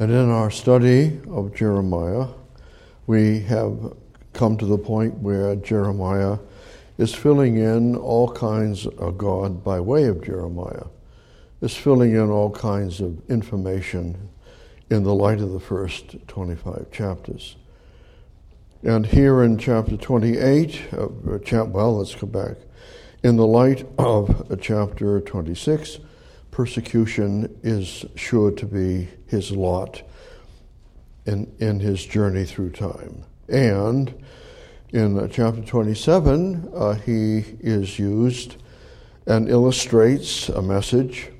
[0.00, 2.28] And in our study of Jeremiah,
[3.08, 3.96] we have
[4.32, 6.38] come to the point where Jeremiah
[6.98, 10.84] is filling in all kinds of God by way of Jeremiah,
[11.60, 14.28] is filling in all kinds of information
[14.88, 17.56] in the light of the first 25 chapters.
[18.84, 21.08] And here in chapter 28, uh,
[21.64, 22.56] well, let's go back.
[23.24, 25.98] In the light of chapter 26,
[26.58, 30.02] persecution is sure to be his lot
[31.24, 33.22] in, in his journey through time.
[33.48, 34.12] And
[34.90, 38.56] in uh, chapter 27, uh, he is used
[39.24, 41.30] and illustrates a message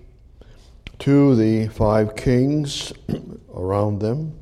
[1.00, 2.92] to the five kings
[3.52, 4.38] around them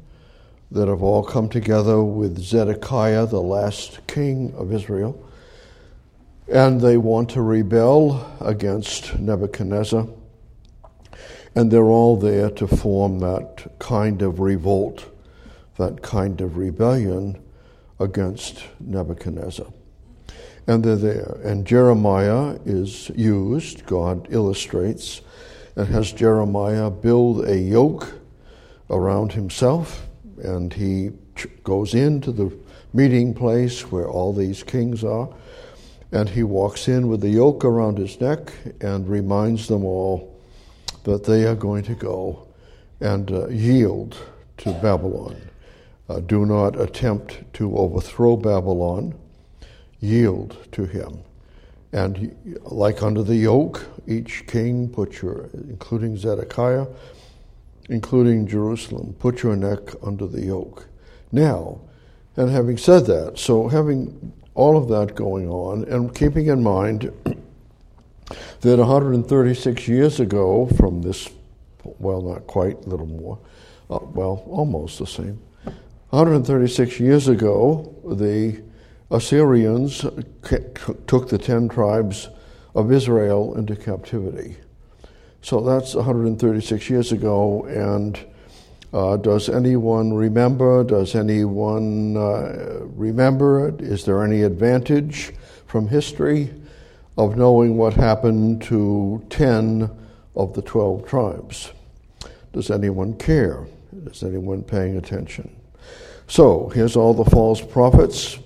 [0.72, 5.26] that have all come together with Zedekiah, the last king of Israel,
[6.52, 10.06] and they want to rebel against Nebuchadnezzar.
[11.56, 15.06] And they're all there to form that kind of revolt,
[15.78, 17.42] that kind of rebellion
[17.98, 19.66] against Nebuchadnezzar.
[20.66, 21.40] And they're there.
[21.42, 25.22] And Jeremiah is used, God illustrates,
[25.76, 28.12] and has Jeremiah build a yoke
[28.90, 30.06] around himself,
[30.42, 31.12] and he
[31.64, 32.54] goes into the
[32.92, 35.34] meeting place where all these kings are,
[36.12, 38.52] and he walks in with the yoke around his neck
[38.82, 40.35] and reminds them all
[41.06, 42.48] that they are going to go
[42.98, 44.18] and uh, yield
[44.56, 45.36] to Babylon.
[46.08, 49.14] Uh, do not attempt to overthrow Babylon,
[50.00, 51.20] yield to him.
[51.92, 56.86] And like under the yoke, each king put your, including Zedekiah,
[57.88, 60.88] including Jerusalem, put your neck under the yoke.
[61.30, 61.78] Now,
[62.34, 67.12] and having said that, so having all of that going on, and keeping in mind
[68.60, 71.28] that 136 years ago from this,
[71.84, 73.38] well, not quite, a little more,
[73.90, 75.40] uh, well, almost the same,
[76.10, 78.62] 136 years ago, the
[79.10, 80.00] Assyrians
[81.06, 82.28] took the 10 tribes
[82.74, 84.56] of Israel into captivity.
[85.42, 88.18] So that's 136 years ago, and
[88.92, 90.82] uh, does anyone remember?
[90.82, 93.80] Does anyone uh, remember it?
[93.80, 95.32] Is there any advantage
[95.66, 96.50] from history
[97.16, 99.90] of knowing what happened to 10
[100.34, 101.72] of the 12 tribes?
[102.52, 103.66] Does anyone care?
[104.06, 105.54] Is anyone paying attention?
[106.28, 108.38] So, here's all the false prophets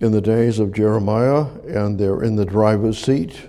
[0.00, 3.48] in the days of Jeremiah, and they're in the driver's seat,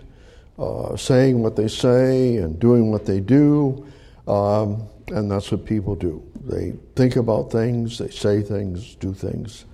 [0.58, 3.86] uh, saying what they say and doing what they do.
[4.28, 6.24] Um, and that's what people do.
[6.46, 9.66] They think about things, they say things, do things.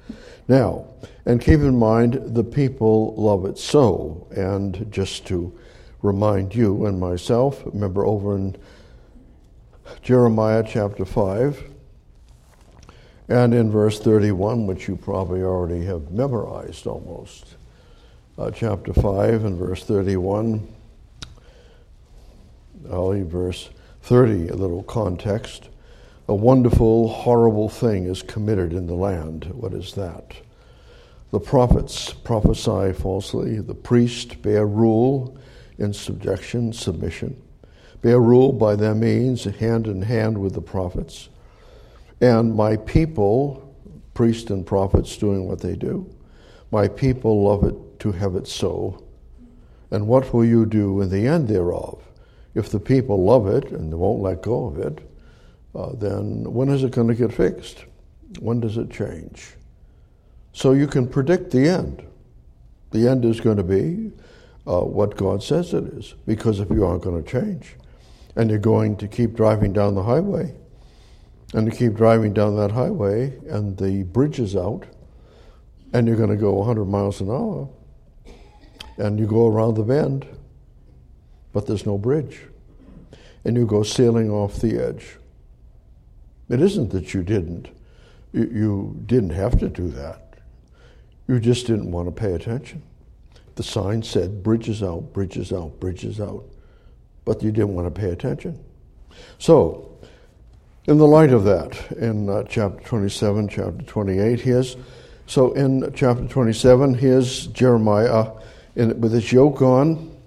[0.47, 0.85] Now,
[1.25, 4.27] and keep in mind, the people love it so.
[4.35, 5.57] And just to
[6.01, 8.55] remind you and myself, remember over in
[10.01, 11.71] Jeremiah chapter 5,
[13.29, 17.55] and in verse 31, which you probably already have memorized almost,
[18.37, 20.67] uh, chapter 5 and verse 31,
[22.89, 23.69] only verse
[24.01, 25.69] 30, a little context.
[26.31, 29.51] A wonderful, horrible thing is committed in the land.
[29.53, 30.33] What is that?
[31.29, 35.37] The prophets prophesy falsely, the priests bear rule
[35.77, 37.35] in subjection, submission.
[38.01, 41.27] Bear rule by their means, hand in hand with the prophets.
[42.21, 43.75] And my people,
[44.13, 46.09] priests and prophets doing what they do,
[46.71, 49.03] my people love it to have it so.
[49.91, 52.01] And what will you do in the end thereof?
[52.55, 55.10] If the people love it and they won't let go of it,
[55.75, 57.85] uh, then when is it going to get fixed?
[58.39, 59.55] When does it change?
[60.53, 62.05] So you can predict the end.
[62.91, 64.11] The end is going to be
[64.67, 67.75] uh, what God says it is, because if you aren't going to change
[68.35, 70.53] and you're going to keep driving down the highway,
[71.53, 74.85] and you keep driving down that highway and the bridge is out
[75.93, 77.67] and you're going to go 100 miles an hour
[78.97, 80.25] and you go around the bend
[81.51, 82.41] but there's no bridge
[83.43, 85.17] and you go sailing off the edge
[86.51, 87.69] it isn't that you didn't.
[88.33, 90.35] You, didn't have to do that.
[91.27, 92.81] You just didn't want to pay attention.
[93.55, 96.45] The sign said bridges out bridges out bridges out
[97.25, 98.59] but you didn't want to pay attention.
[99.37, 99.97] So
[100.85, 104.77] in the light of that, in uh, chapter 27, chapter 28, here's
[105.27, 108.31] so in chapter 27, here's Jeremiah
[108.75, 110.17] in, with his yoke on,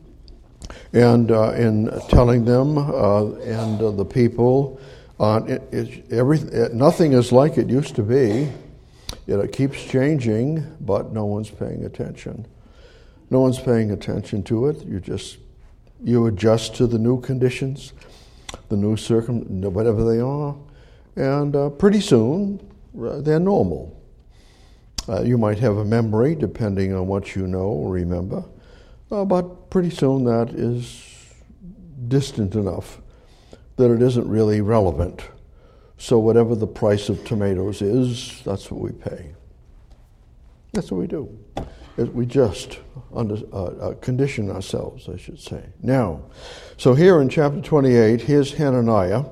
[0.93, 4.81] and uh, in telling them uh, and uh, the people,
[5.21, 8.51] uh, it, it, every, it, nothing is like it used to be.
[9.27, 12.47] it keeps changing, but no one's paying attention.
[13.31, 14.85] No one's paying attention to it.
[14.85, 15.39] You just
[16.03, 17.93] you adjust to the new conditions
[18.69, 20.57] the new circum, whatever they are,
[21.17, 22.61] and uh, pretty soon
[23.01, 24.01] uh, they're normal.
[25.09, 28.45] Uh, you might have a memory depending on what you know or remember,
[29.11, 31.03] uh, but pretty soon that is
[32.09, 33.01] distant enough
[33.77, 35.23] that it isn't really relevant.
[35.97, 39.35] So, whatever the price of tomatoes is, that's what we pay.
[40.73, 41.39] That's what we do.
[41.97, 42.79] We just
[43.15, 45.63] under, uh, uh, condition ourselves, I should say.
[45.81, 46.23] Now,
[46.77, 49.25] so here in chapter 28, here's Hananiah.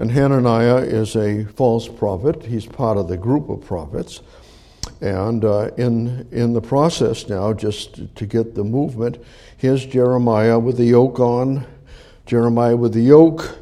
[0.00, 2.42] And Hananiah is a false prophet.
[2.42, 4.20] He's part of the group of prophets.
[5.00, 9.18] And uh, in, in the process now, just to get the movement,
[9.56, 11.64] here's Jeremiah with the yoke on.
[12.26, 13.58] Jeremiah with the yoke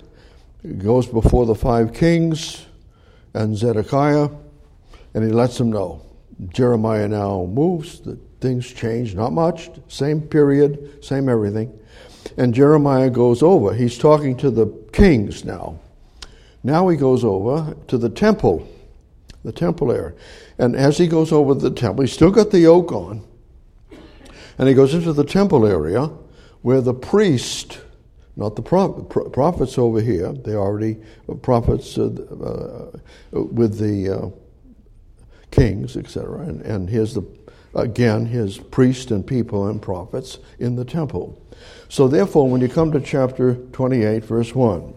[0.78, 2.66] goes before the five kings
[3.34, 4.28] and Zedekiah,
[5.14, 6.02] and he lets them know.
[6.48, 11.78] Jeremiah now moves, the things change, not much, same period, same everything.
[12.36, 13.74] And Jeremiah goes over.
[13.74, 15.78] He's talking to the kings now.
[16.62, 18.66] Now he goes over to the temple,
[19.44, 20.14] the temple area.
[20.58, 23.24] And as he goes over the temple, he's still got the yoke on.
[24.58, 26.10] And he goes into the temple area
[26.62, 27.80] where the priest,
[28.36, 30.96] not the prophet, prophets over here, they already
[31.42, 34.30] prophets uh, uh, with the uh,
[35.50, 36.40] kings, etc.
[36.40, 37.22] And, and here's the
[37.74, 41.38] again his priests and people and prophets in the temple.
[41.88, 44.94] So therefore, when you come to chapter 28, verse 1,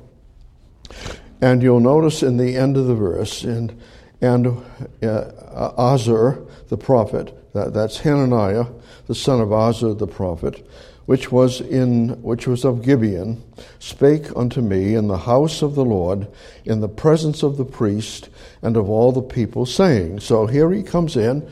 [1.42, 3.82] and you'll notice in the end of the verse, and
[4.22, 8.66] and uh, Azur the prophet, that, that's Hananiah,
[9.08, 10.68] the son of Azur the prophet,
[11.06, 13.44] which was in which was of Gibeon,
[13.80, 16.28] spake unto me in the house of the Lord,
[16.64, 18.30] in the presence of the priest
[18.62, 20.20] and of all the people, saying.
[20.20, 21.48] So here he comes in,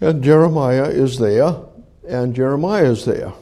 [0.00, 1.56] and Jeremiah is there,
[2.08, 3.32] and Jeremiah is there,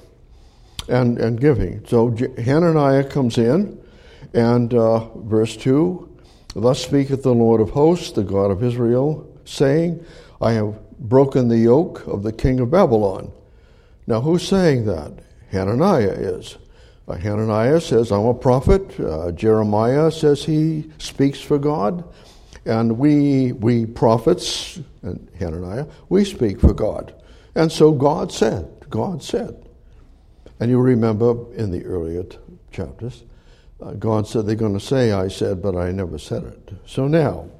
[0.88, 1.86] and and giving.
[1.86, 3.80] So Hananiah comes in,
[4.34, 6.08] and uh, verse two,
[6.54, 10.04] thus speaketh the Lord of hosts, the God of Israel, saying,
[10.40, 13.32] I have broken the yoke of the king of Babylon
[14.06, 15.12] now, who's saying that?
[15.50, 16.56] Hananiah is.
[17.06, 18.98] Uh, Hananiah says, I'm a prophet.
[18.98, 22.04] Uh, Jeremiah says he speaks for God.
[22.64, 27.14] And we, we prophets, and Hananiah, we speak for God.
[27.54, 29.68] And so God said, God said.
[30.60, 32.38] And you remember in the earlier t-
[32.70, 33.24] chapters,
[33.80, 36.72] uh, God said, They're going to say, I said, but I never said it.
[36.86, 37.50] So now,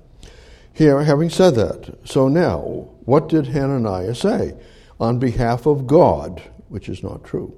[0.73, 4.55] here, having said that, so now, what did Hananiah say?
[5.03, 7.53] On behalf of God, which is not true.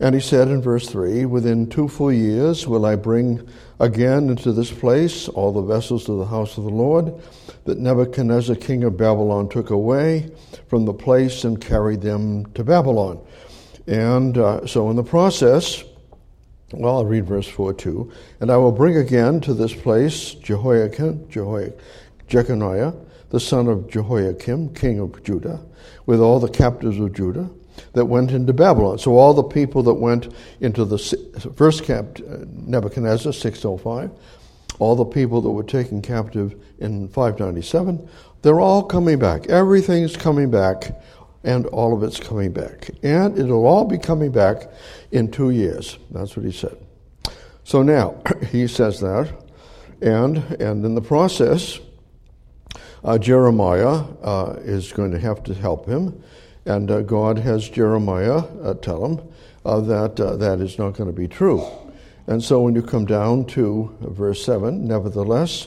[0.00, 3.48] And he said in verse 3 Within two full years will I bring
[3.78, 7.14] again into this place all the vessels of the house of the Lord
[7.64, 10.32] that Nebuchadnezzar, king of Babylon, took away
[10.66, 13.24] from the place and carried them to Babylon.
[13.86, 15.84] And uh, so, in the process,
[16.72, 18.12] well, I'll read verse 4 too.
[18.40, 21.78] And I will bring again to this place Jehoiakim, Jehoiakim,
[22.26, 22.94] Jeconiah,
[23.30, 25.60] the son of Jehoiakim, king of Judah,
[26.12, 27.48] with all the captives of Judah
[27.94, 28.98] that went into Babylon.
[28.98, 30.28] So all the people that went
[30.60, 30.98] into the
[31.56, 34.10] first camp, uh, Nebuchadnezzar, 605,
[34.78, 38.06] all the people that were taken captive in 597,
[38.42, 39.46] they're all coming back.
[39.46, 41.00] Everything's coming back,
[41.44, 42.90] and all of it's coming back.
[43.02, 44.70] And it'll all be coming back
[45.12, 45.96] in two years.
[46.10, 46.76] That's what he said.
[47.64, 48.20] So now,
[48.50, 49.32] he says that,
[50.02, 51.80] and, and in the process,
[53.04, 56.22] uh, Jeremiah uh, is going to have to help him,
[56.66, 59.28] and uh, God has Jeremiah uh, tell him
[59.64, 61.64] uh, that uh, that is not going to be true.
[62.26, 65.66] And so when you come down to verse 7, nevertheless,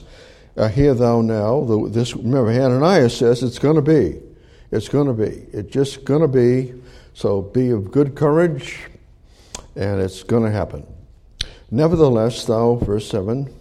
[0.71, 4.21] hear thou now, the, this, remember, Hananiah says it's going to be.
[4.71, 5.47] It's going to be.
[5.51, 6.81] It's just going to be.
[7.13, 8.79] So be of good courage,
[9.75, 10.85] and it's going to happen.
[11.71, 13.53] Nevertheless, thou, verse 7,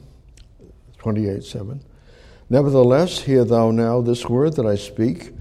[0.99, 1.81] 28 7,
[2.51, 5.33] Nevertheless, hear thou now this word that I speak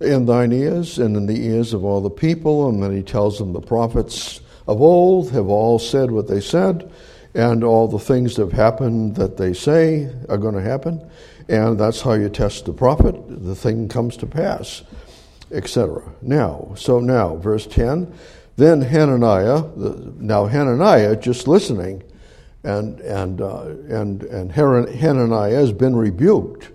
[0.00, 2.68] in thine ears and in the ears of all the people.
[2.68, 6.90] And then he tells them the prophets of old have all said what they said,
[7.34, 11.08] and all the things that have happened that they say are going to happen.
[11.48, 13.14] And that's how you test the prophet.
[13.28, 14.82] The thing comes to pass,
[15.50, 16.02] etc.
[16.22, 18.12] Now, so now, verse 10
[18.60, 19.64] then Hananiah,
[20.18, 22.02] now Hananiah, just listening,
[22.64, 26.70] and and uh, and and Hananiah has been rebuked.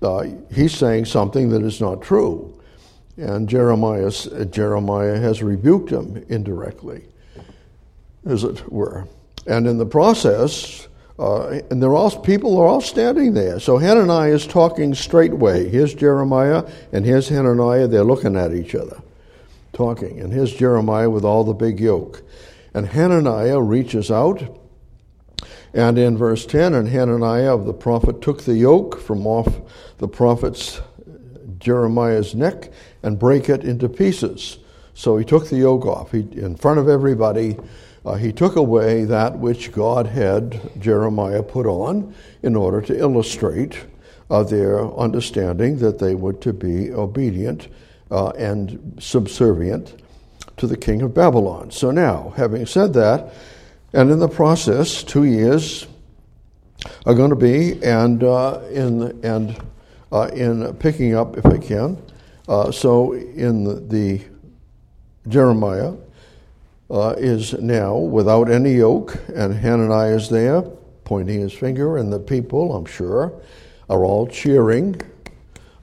[0.00, 2.58] Uh, he's saying something that is not true,
[3.16, 4.10] and Jeremiah
[4.50, 7.04] Jeremiah has rebuked him indirectly,
[8.26, 9.06] as it were.
[9.46, 10.86] And in the process,
[11.18, 13.58] uh, and they're all people are all standing there.
[13.58, 15.68] So Hananiah is talking straightway.
[15.68, 17.86] Here's Jeremiah, and here's Hananiah.
[17.86, 19.00] They're looking at each other,
[19.72, 20.20] talking.
[20.20, 22.22] And here's Jeremiah with all the big yoke.
[22.74, 24.58] And Hananiah reaches out
[25.74, 29.48] And in verse 10, and Hananiah of the prophet took the yoke from off
[29.98, 30.80] the prophet's
[31.58, 32.70] Jeremiah's neck
[33.02, 34.58] and break it into pieces.
[34.94, 36.12] So he took the yoke off.
[36.12, 37.56] He, in front of everybody,
[38.04, 43.78] uh, he took away that which God had Jeremiah put on in order to illustrate
[44.28, 47.68] uh, their understanding that they were to be obedient
[48.10, 49.94] uh, and subservient
[50.56, 51.70] to the king of Babylon.
[51.70, 53.32] So now, having said that,
[53.92, 55.86] and in the process, two years
[57.06, 59.56] are going to be, and uh, in and
[60.10, 62.00] uh, in picking up, if I can.
[62.48, 64.20] Uh, so in the, the
[65.28, 65.94] Jeremiah
[66.90, 70.62] uh, is now without any yoke, and Hananiah is there,
[71.04, 73.32] pointing his finger, and the people, I'm sure,
[73.88, 75.00] are all cheering,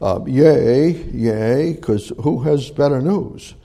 [0.02, 3.56] uh, "Yay, yay!" Because who has better news?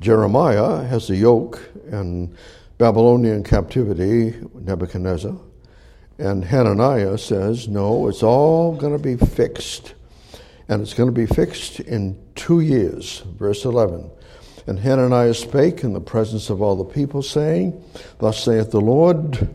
[0.00, 1.60] Jeremiah has a yoke
[1.90, 2.34] and
[2.80, 5.36] Babylonian captivity, Nebuchadnezzar.
[6.16, 9.92] And Hananiah says, no, it's all going to be fixed.
[10.66, 13.18] And it's going to be fixed in two years.
[13.36, 14.10] Verse 11.
[14.66, 17.84] And Hananiah spake in the presence of all the people, saying,
[18.18, 19.50] Thus saith the Lord,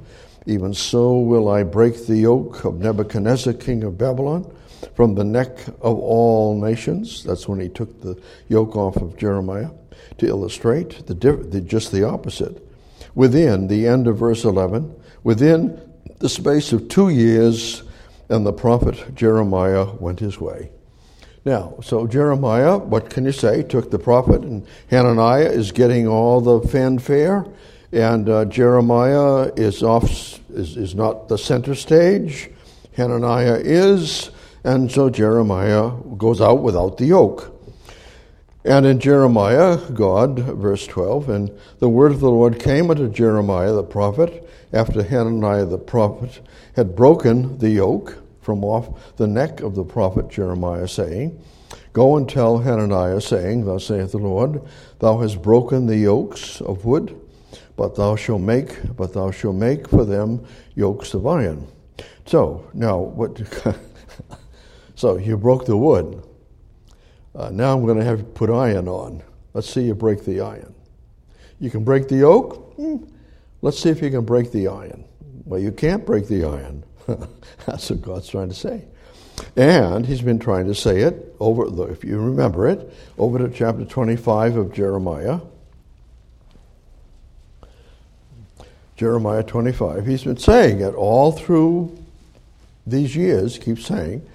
[0.45, 4.55] even so will I break the yoke of Nebuchadnezzar, king of Babylon,
[4.93, 7.23] from the neck of all nations.
[7.23, 9.71] That's when he took the yoke off of Jeremiah
[10.19, 12.61] to illustrate the, the, just the opposite.
[13.15, 14.93] Within the end of verse 11,
[15.23, 15.81] within
[16.19, 17.83] the space of two years,
[18.29, 20.71] and the prophet Jeremiah went his way.
[21.45, 23.61] Now, so Jeremiah, what can you say?
[23.63, 27.45] Took the prophet, and Hananiah is getting all the fanfare,
[27.91, 32.49] and uh, Jeremiah is off, is, is not the center stage.
[32.93, 34.31] Hananiah is,
[34.63, 37.54] and so Jeremiah goes out without the yoke.
[38.65, 43.73] And in Jeremiah, God, verse 12, and the word of the Lord came unto Jeremiah
[43.73, 46.41] the prophet after Hananiah the prophet
[46.75, 51.39] had broken the yoke from off the neck of the prophet Jeremiah, saying,
[51.93, 54.63] Go and tell Hananiah, saying, Thus saith the Lord,
[54.97, 57.15] Thou hast broken the yokes of wood,
[57.75, 60.43] but thou shalt make, but thou shalt make for them
[60.73, 61.67] yokes of iron.
[62.25, 63.39] So now, what?
[64.95, 66.23] so you broke the wood.
[67.35, 69.21] Uh, now I'm going to have to put iron on.
[69.53, 70.73] Let's see you break the iron.
[71.59, 72.73] You can break the oak.
[72.75, 72.97] Hmm.
[73.61, 75.05] Let's see if you can break the iron.
[75.45, 76.83] Well, you can't break the iron.
[77.65, 78.85] That's what God's trying to say.
[79.55, 83.85] And he's been trying to say it over, if you remember it, over to chapter
[83.85, 85.39] 25 of Jeremiah.
[88.95, 90.05] Jeremiah 25.
[90.05, 91.97] He's been saying it all through
[92.87, 94.25] these years, keeps saying,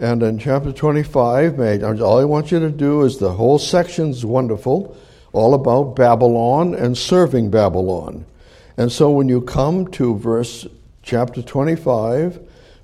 [0.00, 1.60] and in chapter 25,
[2.00, 4.96] all I want you to do is the whole section's wonderful,
[5.32, 8.24] all about Babylon and serving Babylon.
[8.76, 10.66] And so when you come to verse
[11.02, 12.40] chapter 25,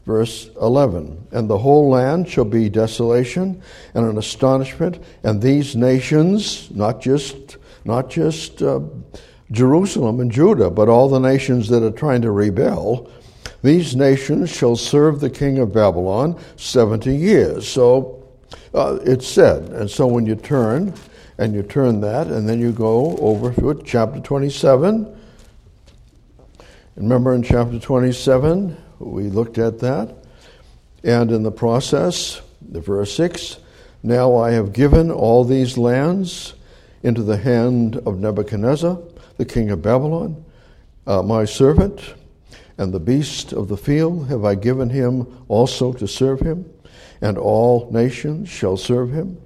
[0.06, 3.60] verse 11, and the whole land shall be desolation
[3.94, 8.80] and an astonishment, and these nations, not just not just uh,
[9.50, 13.10] Jerusalem and Judah, but all the nations that are trying to rebel,
[13.62, 17.68] these nations shall serve the king of Babylon 70 years.
[17.68, 18.26] So
[18.74, 19.64] uh, it's said.
[19.70, 20.94] And so when you turn,
[21.40, 25.16] and you turn that, and then you go over to it, chapter 27.
[26.96, 30.14] Remember in chapter 27, we looked at that.
[31.02, 33.56] And in the process, the verse 6
[34.02, 36.52] Now I have given all these lands
[37.02, 38.98] into the hand of Nebuchadnezzar,
[39.38, 40.44] the king of Babylon,
[41.06, 42.14] uh, my servant
[42.80, 46.64] and the beast of the field have I given him also to serve him,
[47.20, 49.38] and all nations shall serve him,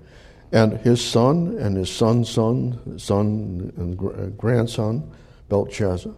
[0.52, 5.10] and his son and his son's son, son and uh, grandson,
[5.48, 6.14] Belshazzar,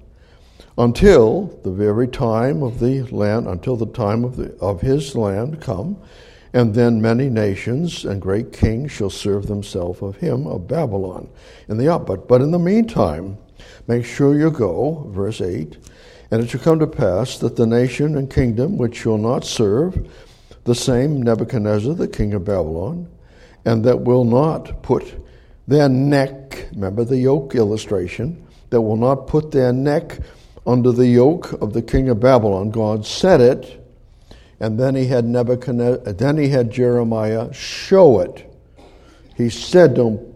[0.76, 5.58] until the very time of the land, until the time of, the, of his land
[5.58, 5.96] come,
[6.52, 11.30] and then many nations and great kings shall serve themselves of him of Babylon
[11.68, 11.98] in the.
[11.98, 13.38] But, but in the meantime,
[13.86, 15.78] make sure you go, verse 8,
[16.30, 20.08] and it shall come to pass that the nation and kingdom which shall not serve
[20.64, 23.08] the same Nebuchadnezzar, the king of Babylon,
[23.64, 25.14] and that will not put
[25.68, 30.18] their neck, remember the yoke illustration, that will not put their neck
[30.66, 32.70] under the yoke of the king of Babylon.
[32.70, 33.84] God said it,
[34.58, 38.52] and then he had Nebuchadnezzar, then he had Jeremiah show it.
[39.36, 40.34] He said, Don't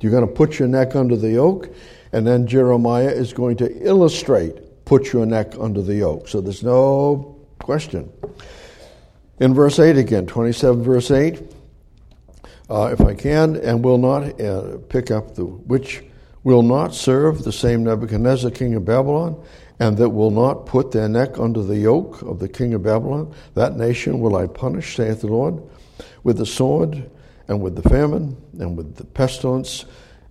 [0.00, 1.70] you're going to put your neck under the yoke,
[2.12, 6.26] and then Jeremiah is going to illustrate put your neck under the yoke.
[6.28, 8.10] So there's no question.
[9.38, 11.42] In verse 8 again, 27 verse 8,
[12.70, 16.02] uh, if I can, and will not uh, pick up the, which
[16.42, 19.44] will not serve the same Nebuchadnezzar, king of Babylon,
[19.78, 23.34] and that will not put their neck under the yoke of the king of Babylon,
[23.54, 25.62] that nation will I punish, saith the Lord,
[26.24, 27.10] with the sword,
[27.46, 29.84] and with the famine, and with the pestilence,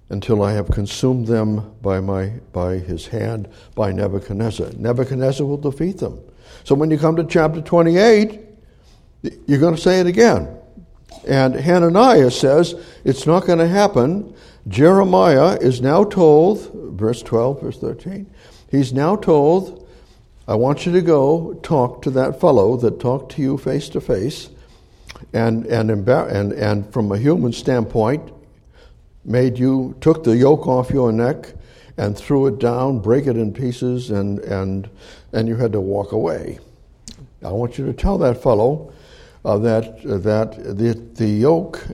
[0.09, 4.71] until I have consumed them by, my, by his hand, by Nebuchadnezzar.
[4.77, 6.19] Nebuchadnezzar will defeat them.
[6.63, 8.39] So when you come to chapter 28,
[9.47, 10.47] you're going to say it again.
[11.27, 14.33] And Hananiah says it's not going to happen.
[14.67, 18.29] Jeremiah is now told, verse 12, verse 13,
[18.69, 19.87] he's now told,
[20.47, 23.99] I want you to go talk to that fellow that talked to you face to
[23.99, 24.49] face,
[25.33, 28.31] and and and and from a human standpoint,
[29.27, 31.53] made you took the yoke off your neck
[31.97, 34.89] and threw it down, break it in pieces, and and
[35.33, 36.59] and you had to walk away.
[37.43, 38.93] I want you to tell that fellow
[39.45, 41.85] uh, that uh, that the the yoke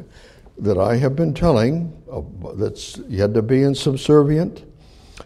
[0.58, 2.22] that I have been telling uh,
[2.56, 4.64] that's you had to be in subservient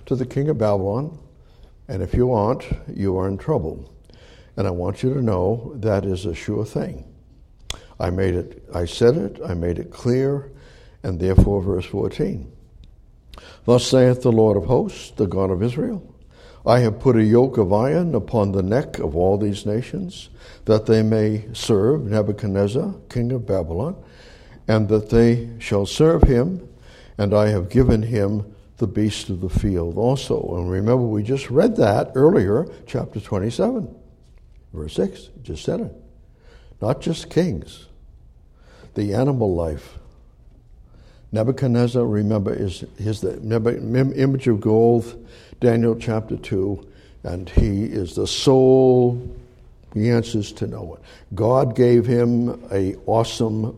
[0.06, 1.18] to the king of Babylon,
[1.88, 3.94] and if you aren't, you are in trouble.
[4.56, 7.06] And I want you to know that is a sure thing.
[8.00, 8.64] I made it.
[8.74, 9.40] I said it.
[9.46, 10.52] I made it clear,
[11.08, 12.52] and therefore, verse fourteen.
[13.66, 16.04] Thus saith the Lord of hosts, the God of Israel.
[16.66, 20.30] I have put a yoke of iron upon the neck of all these nations,
[20.66, 23.96] that they may serve Nebuchadnezzar, king of Babylon,
[24.68, 26.68] and that they shall serve him,
[27.18, 30.56] and I have given him the beast of the field also.
[30.58, 33.96] And remember, we just read that earlier, chapter 27,
[34.74, 35.30] verse 6.
[35.42, 35.94] Just said it.
[36.82, 37.88] Not just kings,
[38.96, 39.97] the animal life.
[41.32, 43.38] Nebuchadnezzar, remember, is, is the
[44.16, 45.28] image of gold
[45.60, 46.88] Daniel chapter 2,
[47.24, 49.22] and he is the sole
[49.94, 51.00] he answers to no one.
[51.34, 53.78] God gave him a awesome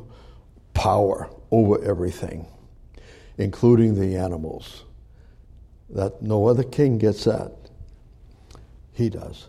[0.73, 2.45] power over everything,
[3.37, 4.83] including the animals.
[5.89, 7.51] That no other king gets that.
[8.93, 9.47] He does.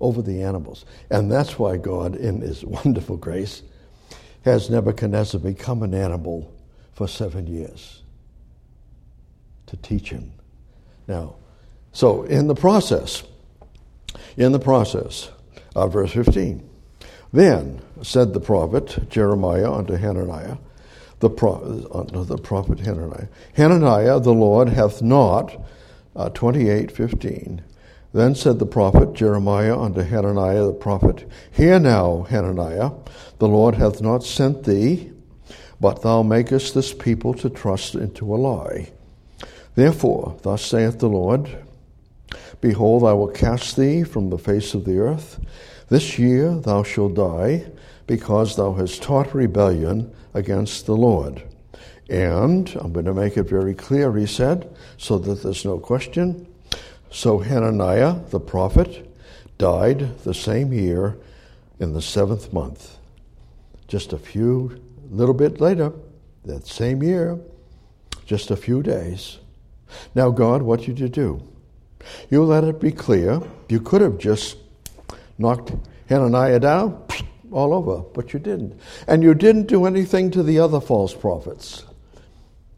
[0.00, 0.84] Over the animals.
[1.10, 3.62] And that's why God, in his wonderful grace,
[4.44, 6.52] has Nebuchadnezzar become an animal
[7.02, 8.00] for seven years
[9.66, 10.30] to teach him.
[11.08, 11.34] Now,
[11.90, 13.24] so, in the process,
[14.36, 15.28] in the process,
[15.74, 16.62] uh, verse 15,
[17.32, 20.58] then said the prophet Jeremiah unto Hananiah,
[21.18, 25.60] the, pro- unto the prophet Hananiah, Hananiah, the Lord hath not,
[26.14, 27.64] uh, 28 15.
[28.12, 32.92] Then said the prophet Jeremiah unto Hananiah the prophet, Hear now, Hananiah,
[33.38, 35.11] the Lord hath not sent thee,
[35.82, 38.88] but thou makest this people to trust into a lie.
[39.74, 41.64] Therefore, thus saith the Lord,
[42.60, 45.40] Behold, I will cast thee from the face of the earth.
[45.88, 47.66] This year thou shalt die,
[48.06, 51.42] because thou hast taught rebellion against the Lord.
[52.08, 56.46] And I'm going to make it very clear, he said, so that there's no question.
[57.10, 59.12] So Hananiah, the prophet,
[59.58, 61.18] died the same year
[61.80, 62.98] in the seventh month.
[63.88, 64.80] Just a few,
[65.14, 65.92] little bit later,
[66.44, 67.38] that same year,
[68.26, 69.38] just a few days.
[70.14, 71.42] Now, God, what did you do?
[72.30, 73.40] You let it be clear.
[73.68, 74.56] You could have just
[75.38, 75.72] knocked
[76.08, 77.04] Hananiah down
[77.52, 78.80] all over, but you didn't.
[79.06, 81.84] And you didn't do anything to the other false prophets.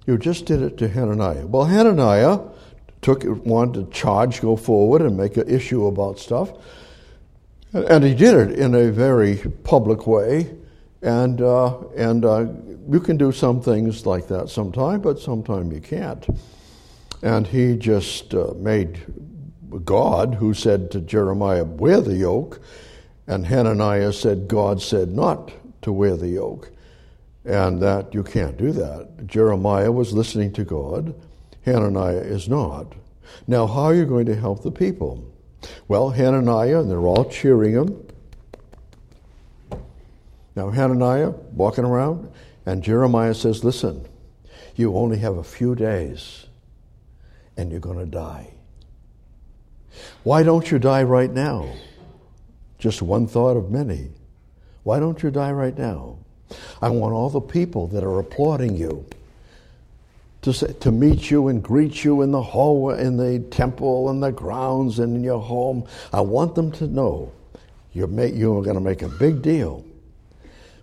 [0.06, 1.46] You just did it to Hananiah.
[1.46, 2.40] Well, Hananiah
[3.00, 6.52] took it, wanted to charge, go forward, and make an issue about stuff,
[7.72, 10.50] and he did it in a very public way.
[11.04, 12.46] And uh, and uh,
[12.88, 16.26] you can do some things like that sometime, but sometime you can't.
[17.22, 19.00] And he just uh, made
[19.84, 22.60] God, who said to Jeremiah, Wear the yoke.
[23.26, 26.70] And Hananiah said, God said not to wear the yoke.
[27.44, 29.26] And that you can't do that.
[29.26, 31.14] Jeremiah was listening to God,
[31.64, 32.94] Hananiah is not.
[33.46, 35.30] Now, how are you going to help the people?
[35.88, 38.03] Well, Hananiah, and they're all cheering him.
[40.56, 42.30] Now, Hananiah walking around,
[42.66, 44.06] and Jeremiah says, Listen,
[44.76, 46.46] you only have a few days
[47.56, 48.50] and you're going to die.
[50.24, 51.68] Why don't you die right now?
[52.78, 54.10] Just one thought of many.
[54.82, 56.18] Why don't you die right now?
[56.82, 59.06] I want all the people that are applauding you
[60.42, 64.22] to, say, to meet you and greet you in the hallway, in the temple, and
[64.22, 65.86] the grounds, and in your home.
[66.12, 67.32] I want them to know
[67.92, 69.84] you're, you're going to make a big deal,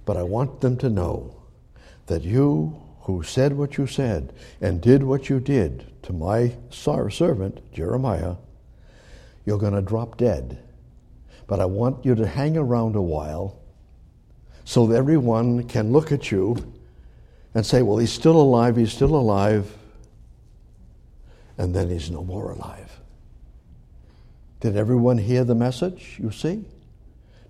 [0.06, 1.36] but I want them to know
[2.08, 7.72] that you who said what you said and did what you did to my servant,
[7.72, 8.36] Jeremiah,
[9.46, 10.60] you're going to drop dead.
[11.48, 13.60] But I want you to hang around a while
[14.64, 16.56] so that everyone can look at you
[17.54, 19.76] and say, well, he's still alive, he's still alive,
[21.58, 23.00] and then he's no more alive.
[24.62, 26.18] Did everyone hear the message?
[26.22, 26.66] You see?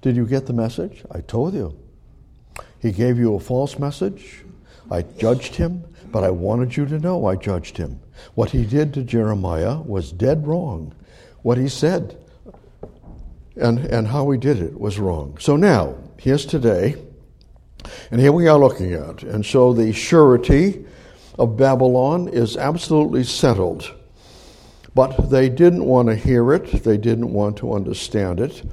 [0.02, 1.04] Did you get the message?
[1.12, 1.78] I told you.
[2.82, 4.44] He gave you a false message.
[4.90, 8.00] I judged him, but I wanted you to know I judged him.
[8.34, 10.94] What he did to Jeremiah was dead wrong.
[11.44, 12.18] What he said
[13.56, 15.38] and, and how he did it was wrong.
[15.40, 16.96] So now, here's today,
[18.10, 19.24] and here we are looking at.
[19.24, 20.86] And so the surety
[21.38, 23.94] of Babylon is absolutely settled.
[24.94, 28.64] But they didn't want to hear it, they didn't want to understand it.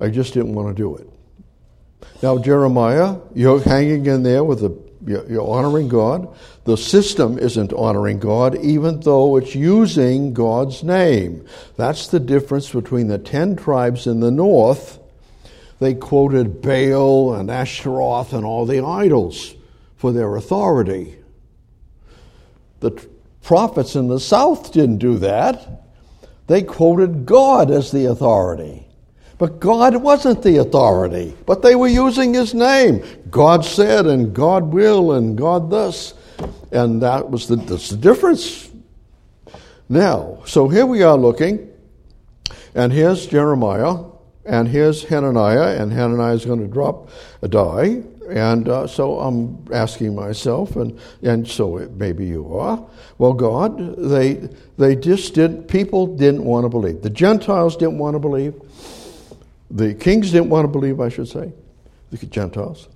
[0.00, 1.08] I just didn't want to do it.
[2.22, 4.70] Now, Jeremiah, you're hanging in there with the
[5.04, 6.32] you're honoring God.
[6.64, 11.44] The system isn't honoring God, even though it's using God's name.
[11.76, 15.00] That's the difference between the ten tribes in the north.
[15.80, 19.54] They quoted Baal and Ashtaroth and all the idols
[19.96, 21.18] for their authority.
[22.78, 23.04] The
[23.42, 25.82] prophets in the south didn't do that.
[26.46, 28.86] They quoted God as the authority.
[29.42, 33.02] But God wasn't the authority, but they were using his name.
[33.28, 36.14] God said, and God will, and God thus.
[36.70, 38.70] And that was the, that's the difference.
[39.88, 41.68] Now, so here we are looking,
[42.76, 44.04] and here's Jeremiah,
[44.44, 47.10] and here's Hananiah, and Hananiah is going to drop
[47.42, 48.04] a die.
[48.30, 52.88] And uh, so I'm asking myself, and, and so it, maybe you are.
[53.18, 54.34] Well, God, they,
[54.78, 57.02] they just didn't, people didn't want to believe.
[57.02, 58.54] The Gentiles didn't want to believe.
[59.72, 61.50] The kings didn't want to believe, I should say,
[62.10, 62.88] the Gentiles.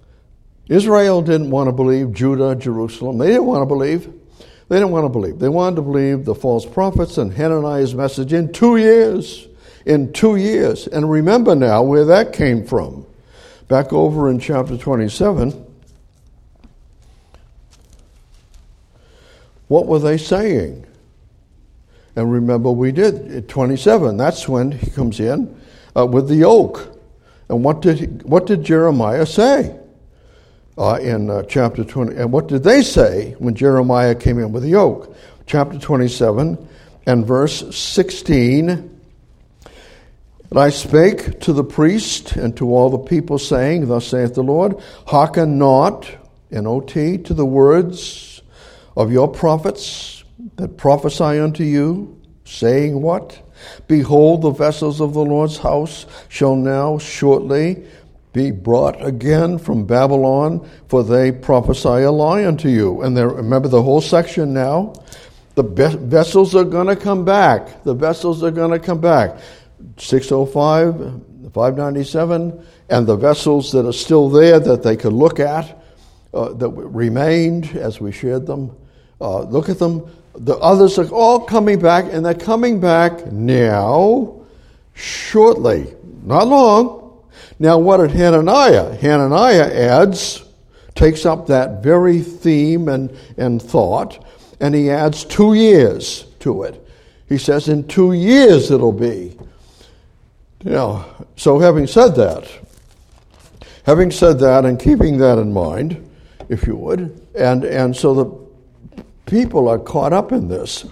[0.68, 3.16] Israel didn't want to believe, Judah, Jerusalem.
[3.16, 4.12] They didn't want to believe.
[4.68, 5.38] They didn't want to believe.
[5.38, 9.48] They wanted to believe the false prophets and Hananiah's message in two years.
[9.86, 10.86] In two years.
[10.86, 13.06] And remember now where that came from.
[13.68, 15.64] Back over in chapter 27.
[19.68, 20.84] What were they saying?
[22.16, 24.16] And remember, we did 27.
[24.16, 25.56] That's when he comes in
[25.96, 26.92] uh, with the yoke.
[27.48, 29.76] And what did, what did Jeremiah say
[30.76, 32.16] uh, in uh, chapter 20?
[32.16, 35.16] And what did they say when Jeremiah came in with the yoke?
[35.46, 36.68] Chapter 27
[37.06, 38.68] and verse 16.
[40.50, 44.42] And I spake to the priest and to all the people, saying, Thus saith the
[44.42, 46.08] Lord, hearken not,
[46.52, 48.42] N-O-T, to the words
[48.96, 50.24] of your prophets
[50.56, 53.42] that prophesy unto you, saying what?
[53.86, 57.84] Behold, the vessels of the Lord's house shall now shortly
[58.32, 63.00] be brought again from Babylon, for they prophesy a lie unto you.
[63.00, 64.92] And there, remember the whole section now?
[65.54, 67.82] The vessels are going to come back.
[67.82, 69.38] The vessels are going to come back.
[69.96, 75.82] 605, 597, and the vessels that are still there that they could look at,
[76.34, 78.76] uh, that remained as we shared them,
[79.20, 80.06] uh, look at them
[80.38, 84.40] the others are all coming back, and they're coming back now,
[84.94, 87.24] shortly, not long.
[87.58, 88.94] Now, what did Hananiah?
[88.96, 90.44] Hananiah adds,
[90.94, 94.24] takes up that very theme and, and thought,
[94.60, 96.82] and he adds two years to it.
[97.28, 99.38] He says, in two years it'll be.
[100.64, 102.48] Now, so having said that,
[103.84, 106.08] having said that and keeping that in mind,
[106.48, 108.45] if you would, and, and so the
[109.26, 110.86] people are caught up in this.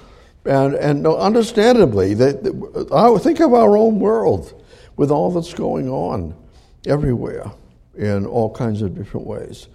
[0.44, 2.51] And, and understandably, they, they,
[2.92, 4.62] I think of our own world
[4.97, 6.35] with all that's going on
[6.87, 7.51] everywhere
[7.97, 9.68] in all kinds of different ways.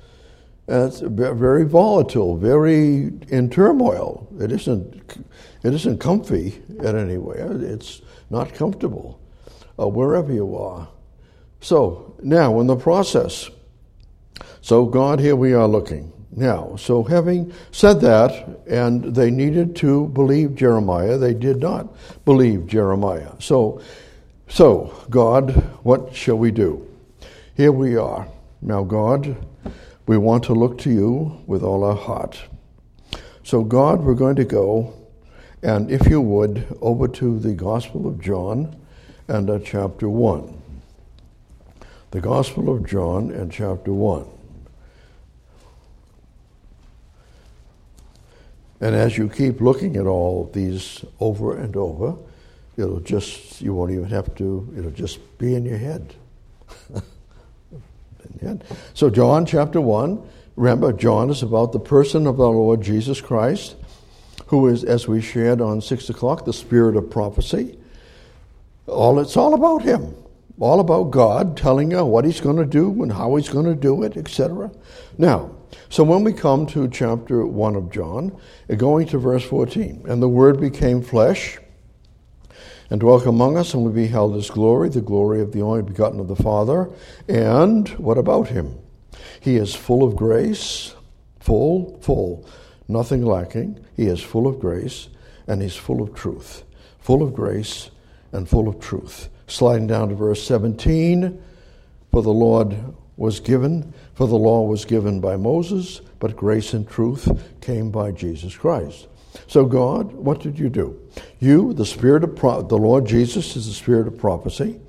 [0.67, 4.27] And it's very volatile, very in turmoil.
[4.39, 5.17] It isn't,
[5.63, 7.49] it isn't comfy at anywhere.
[7.51, 9.19] It's not comfortable
[9.79, 10.87] uh, wherever you are.
[11.61, 13.49] So now, in the process,
[14.61, 16.13] so God, here we are looking.
[16.31, 22.67] Now, so having said that, and they needed to believe Jeremiah, they did not believe
[22.67, 23.31] Jeremiah.
[23.39, 23.81] So,
[24.47, 25.51] so God,
[25.83, 26.87] what shall we do?
[27.55, 28.27] Here we are.
[28.61, 29.35] Now, God,
[30.05, 32.41] we want to look to you with all our heart.
[33.43, 34.93] So, God, we're going to go,
[35.63, 38.75] and if you would, over to the Gospel of John
[39.27, 40.61] and uh, chapter 1.
[42.11, 44.38] The Gospel of John and chapter 1.
[48.81, 52.15] And as you keep looking at all these over and over,
[52.77, 56.15] it'll just, you won't even have to, it'll just be in your head.
[58.93, 60.21] so, John chapter 1,
[60.55, 63.75] remember, John is about the person of our Lord Jesus Christ,
[64.47, 67.77] who is, as we shared on 6 o'clock, the spirit of prophecy.
[68.87, 70.15] All, it's all about him,
[70.59, 73.75] all about God telling you what he's going to do and how he's going to
[73.75, 74.71] do it, etc.
[75.17, 75.55] Now,
[75.89, 78.37] so when we come to chapter 1 of John,
[78.69, 81.57] uh, going to verse 14, and the Word became flesh
[82.89, 86.19] and dwelt among us, and we beheld his glory, the glory of the only begotten
[86.19, 86.89] of the Father.
[87.27, 88.79] And what about him?
[89.39, 90.95] He is full of grace,
[91.39, 92.47] full, full,
[92.87, 93.85] nothing lacking.
[93.95, 95.07] He is full of grace,
[95.47, 96.63] and he's full of truth.
[96.99, 97.91] Full of grace
[98.31, 99.29] and full of truth.
[99.49, 101.41] Sliding down to verse 17
[102.11, 102.77] For the Lord
[103.17, 107.27] was given, for the law was given by Moses, but grace and truth
[107.59, 109.07] came by Jesus Christ.
[109.47, 111.01] So, God, what did you do?
[111.39, 114.79] You, the Spirit of Pro- the Lord Jesus, is the Spirit of prophecy,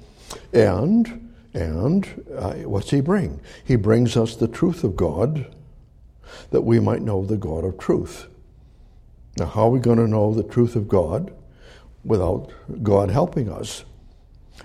[0.52, 3.40] and and uh, what's He bring?
[3.64, 5.52] He brings us the truth of God,
[6.50, 8.28] that we might know the God of truth.
[9.38, 11.34] Now, how are we going to know the truth of God
[12.04, 13.84] without God helping us?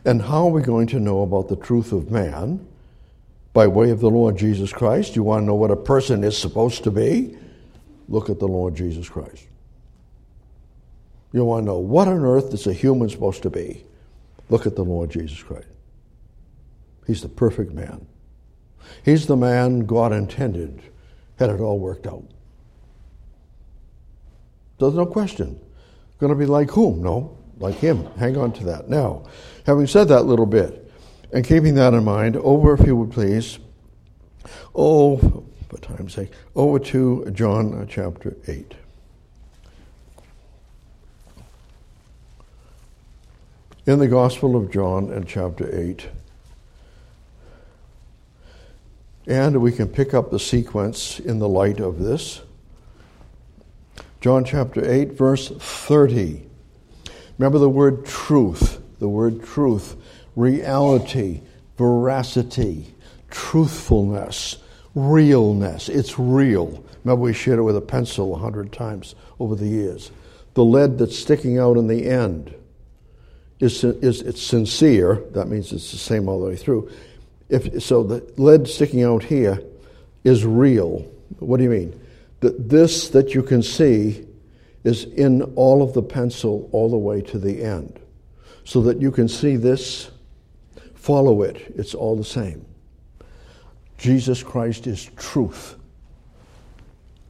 [0.03, 2.67] And how are we going to know about the truth of man
[3.53, 5.15] by way of the Lord Jesus Christ?
[5.15, 7.37] You want to know what a person is supposed to be?
[8.09, 9.47] Look at the Lord Jesus Christ.
[11.31, 13.83] You want to know what on earth is a human supposed to be?
[14.49, 15.67] Look at the Lord Jesus Christ.
[17.07, 18.05] He's the perfect man.
[19.03, 20.81] He's the man God intended,
[21.37, 22.23] had it all worked out.
[24.79, 25.59] There's no question.
[26.19, 27.01] Going to be like whom?
[27.01, 28.05] No, like him.
[28.17, 28.89] Hang on to that.
[28.89, 29.23] Now,
[29.65, 30.81] having said that little bit,
[31.31, 33.59] and keeping that in mind, over, if you would please,
[34.73, 38.75] oh, for time's sake, over to John uh, chapter 8.
[43.85, 46.09] in the Gospel of John and chapter 8.
[49.27, 52.41] And we can pick up the sequence in the light of this.
[54.21, 56.44] John chapter 8, verse 30.
[57.37, 59.95] Remember the word truth, the word truth,
[60.35, 61.41] reality,
[61.77, 62.93] veracity,
[63.29, 64.57] truthfulness,
[64.93, 65.89] realness.
[65.89, 66.83] It's real.
[67.03, 70.11] Remember, we shared it with a pencil a hundred times over the years.
[70.53, 72.55] The lead that's sticking out in the end
[73.59, 76.89] is, is it's sincere, that means it's the same all the way through.
[77.49, 79.61] If, so the lead sticking out here
[80.23, 81.05] is real.
[81.39, 81.99] What do you mean?
[82.39, 84.24] That this that you can see
[84.85, 87.99] is in all of the pencil all the way to the end.
[88.63, 90.09] So that you can see this,
[90.93, 92.65] follow it, it's all the same.
[93.97, 95.75] Jesus Christ is truth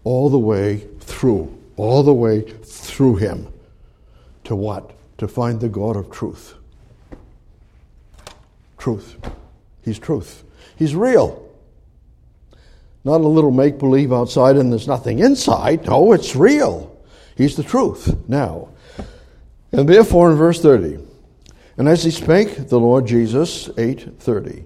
[0.03, 3.47] all the way through, all the way through him
[4.43, 4.95] to what?
[5.17, 6.55] to find the God of truth.
[8.77, 9.17] Truth.
[9.83, 10.43] He's truth.
[10.75, 11.41] He's real.
[13.03, 15.85] Not a little make believe outside and there's nothing inside.
[15.85, 16.94] No, it's real.
[17.35, 18.15] He's the truth.
[18.27, 18.69] Now,
[19.71, 20.99] and therefore in verse 30,
[21.77, 24.63] and as he spake, the Lord Jesus, 8:30.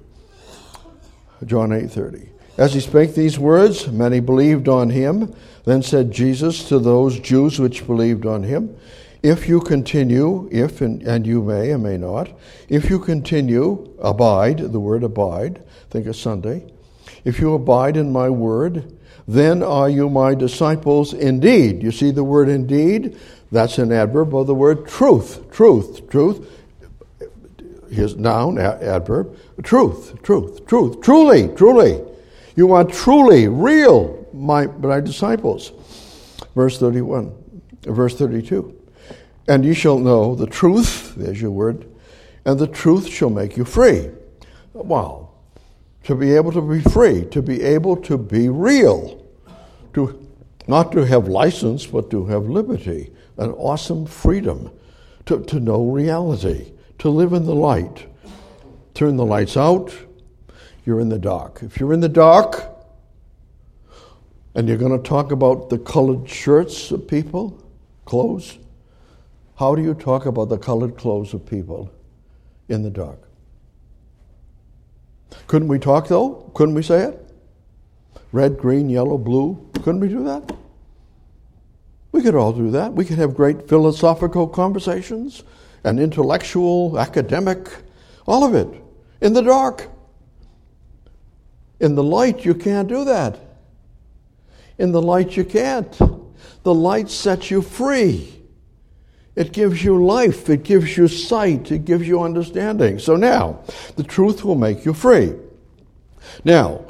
[1.46, 2.30] John 8:30.
[2.58, 5.34] As he spake these words, many believed on him.
[5.66, 8.76] Then said Jesus to those Jews which believed on him,
[9.22, 12.30] if you continue, if and, and you may and may not,
[12.70, 16.66] if you continue, abide, the word abide, think of Sunday.
[17.26, 18.98] If you abide in my word,
[19.30, 21.84] then are you my disciples indeed.
[21.84, 23.16] You see the word indeed?
[23.52, 25.52] That's an adverb of the word truth.
[25.52, 26.10] Truth.
[26.10, 26.50] Truth.
[27.92, 29.38] His noun, adverb.
[29.62, 30.24] Truth.
[30.24, 30.66] Truth.
[30.66, 31.02] Truth.
[31.02, 31.48] Truly.
[31.50, 32.02] Truly.
[32.56, 35.74] You are truly, real, my, my disciples.
[36.56, 37.32] Verse 31.
[37.84, 38.76] Verse 32.
[39.48, 41.88] And you shall know the truth, there's your word,
[42.46, 44.10] and the truth shall make you free.
[44.74, 45.30] Wow.
[46.06, 49.19] To be able to be free, to be able to be real,
[49.94, 50.28] to
[50.68, 54.70] not to have license, but to have liberty, an awesome freedom,
[55.26, 58.06] to, to know reality, to live in the light.
[58.94, 59.92] Turn the lights out,
[60.86, 61.64] you're in the dark.
[61.64, 62.70] If you're in the dark,
[64.54, 67.64] and you're going to talk about the colored shirts of people,
[68.06, 68.60] clothes,
[69.56, 71.92] how do you talk about the colored clothes of people
[72.68, 73.20] in the dark?
[75.48, 76.52] Couldn't we talk though?
[76.54, 77.29] Couldn't we say it?
[78.32, 79.70] Red, green, yellow, blue.
[79.76, 80.56] Couldn't we do that?
[82.12, 82.94] We could all do that.
[82.94, 85.44] We could have great philosophical conversations
[85.84, 87.70] and intellectual, academic,
[88.26, 88.68] all of it
[89.22, 89.90] in the dark.
[91.80, 93.40] In the light, you can't do that.
[94.78, 95.98] In the light, you can't.
[96.64, 98.36] The light sets you free.
[99.36, 103.00] It gives you life, it gives you sight, it gives you understanding.
[103.00, 103.62] So now,
[103.96, 105.34] the truth will make you free.
[106.44, 106.86] Now,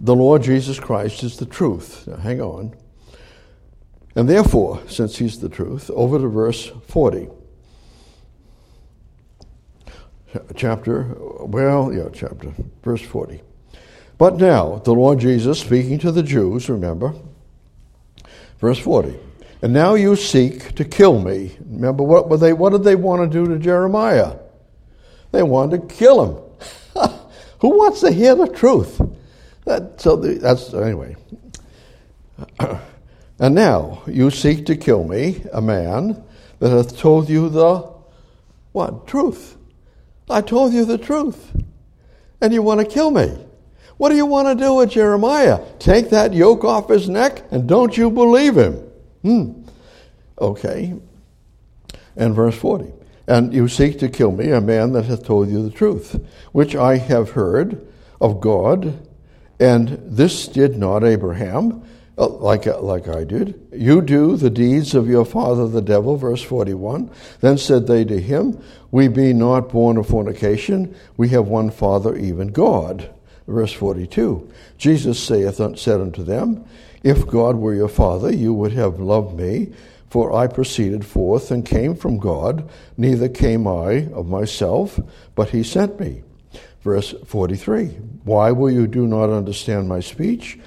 [0.00, 2.06] the Lord Jesus Christ is the truth.
[2.06, 2.74] Now, hang on.
[4.16, 7.28] And therefore, since he's the truth, over to verse 40.
[10.56, 13.42] Chapter, well, yeah, chapter, verse 40.
[14.16, 17.14] But now, the Lord Jesus, speaking to the Jews, remember,
[18.58, 19.18] verse 40.
[19.62, 21.56] And now you seek to kill me.
[21.60, 24.36] Remember, what, were they, what did they want to do to Jeremiah?
[25.32, 26.42] They wanted to kill him.
[27.60, 29.00] Who wants to hear the truth?
[29.70, 31.14] That, so the, that's, anyway.
[33.38, 36.24] and now you seek to kill me, a man
[36.58, 37.88] that hath told you the
[38.72, 39.06] what?
[39.06, 39.56] Truth.
[40.28, 41.52] I told you the truth.
[42.40, 43.28] And you want to kill me.
[43.96, 45.64] What do you want to do with Jeremiah?
[45.78, 48.74] Take that yoke off his neck and don't you believe him?
[49.22, 49.52] Hmm.
[50.40, 50.94] Okay.
[52.16, 52.92] And verse 40.
[53.28, 56.74] And you seek to kill me, a man that hath told you the truth, which
[56.74, 57.86] I have heard
[58.20, 59.06] of God,
[59.60, 61.84] and this did not Abraham,
[62.16, 63.60] uh, like, uh, like I did.
[63.72, 67.10] You do the deeds of your father the devil, verse 41.
[67.40, 72.16] Then said they to him, We be not born of fornication, we have one Father,
[72.16, 73.10] even God.
[73.46, 76.64] Verse 42 Jesus saith, said unto them,
[77.02, 79.72] If God were your Father, you would have loved me,
[80.08, 84.98] for I proceeded forth and came from God, neither came I of myself,
[85.34, 86.22] but he sent me.
[86.82, 87.86] Verse 43
[88.24, 90.58] Why will you do not understand my speech?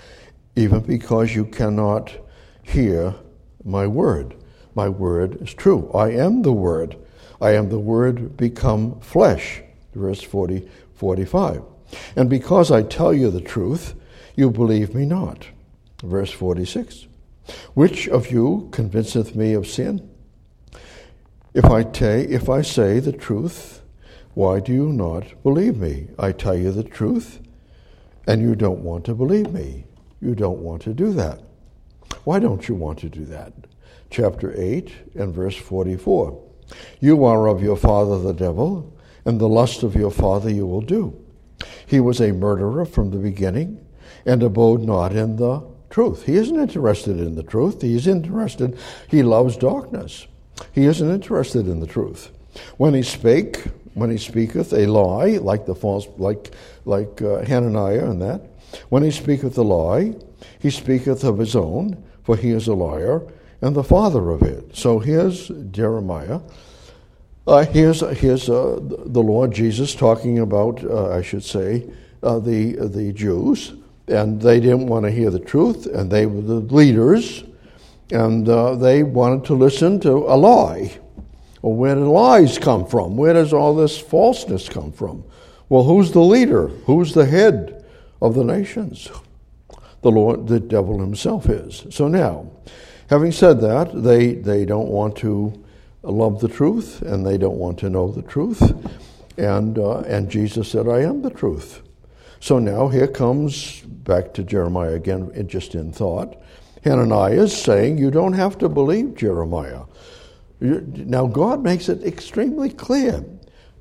[0.56, 2.14] Even because you cannot
[2.62, 3.16] hear
[3.64, 4.36] my word.
[4.76, 5.92] My word is true.
[5.94, 6.98] I am the word.
[7.42, 9.62] I am the word become flesh.
[9.94, 11.64] Verse 40, 45.
[12.16, 13.96] And because I tell you the truth,
[14.36, 15.48] you believe me not.
[16.04, 17.08] Verse 46.
[17.74, 20.10] Which of you convinceth me of sin?
[21.54, 23.83] If I, ta- if I say the truth,
[24.34, 26.08] why do you not believe me?
[26.18, 27.40] I tell you the truth,
[28.26, 29.86] and you don't want to believe me.
[30.22, 31.42] You don't want to do that.
[32.24, 33.54] Why don't you want to do that?
[34.10, 36.42] Chapter 8 and verse 44.
[37.00, 38.92] You are of your father the devil,
[39.26, 41.20] and the lust of your father you will do.
[41.86, 43.86] He was a murderer from the beginning
[44.26, 46.26] and abode not in the truth.
[46.26, 47.82] He isn't interested in the truth.
[47.82, 50.28] He's interested, he loves darkness.
[50.72, 52.32] He isn't interested in the truth.
[52.78, 56.52] When he spake, when he speaketh a lie, like the false, like
[56.86, 58.42] like uh, Hananiah and that,
[58.90, 60.14] when he speaketh a lie,
[60.60, 63.22] he speaketh of his own, for he is a liar
[63.62, 64.76] and the father of it.
[64.76, 66.42] So here's Jeremiah
[67.46, 71.84] uh, here's here's uh, the Lord Jesus talking about, uh, I should say,
[72.22, 73.74] uh, the the Jews,
[74.08, 77.44] and they didn't want to hear the truth, and they were the leaders,
[78.12, 80.98] and uh, they wanted to listen to a lie.
[81.64, 83.16] Well, where do lies come from?
[83.16, 85.24] Where does all this falseness come from?
[85.70, 86.68] Well, who's the leader?
[86.68, 87.86] Who's the head
[88.22, 89.10] of the nations?
[90.02, 91.88] The Lord, the devil himself is.
[91.90, 92.52] So now,
[93.10, 95.64] having said that, they they don't want to
[96.04, 98.62] love the truth and they don't want to know the truth.
[99.38, 101.82] And, uh, and Jesus said, I am the truth.
[102.42, 106.36] So now here comes back to Jeremiah again, just in thought.
[106.84, 109.84] Hananiah is saying, You don't have to believe Jeremiah.
[110.64, 113.24] Now, God makes it extremely clear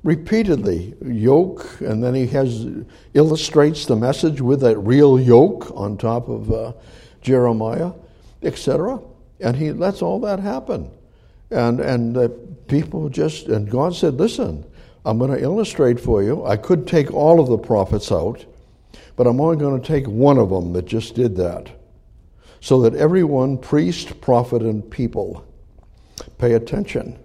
[0.03, 2.67] repeatedly yoke, and then he has
[3.13, 6.73] illustrates the message with a real yoke on top of uh,
[7.21, 7.93] Jeremiah,
[8.41, 8.99] etc.
[9.39, 10.91] And he lets all that happen.
[11.49, 12.29] And, and the
[12.67, 14.65] people just, and God said, listen,
[15.05, 16.45] I'm going to illustrate for you.
[16.45, 18.45] I could take all of the prophets out,
[19.15, 21.69] but I'm only going to take one of them that just did that.
[22.59, 25.45] So that everyone, priest, prophet, and people,
[26.37, 27.19] pay attention.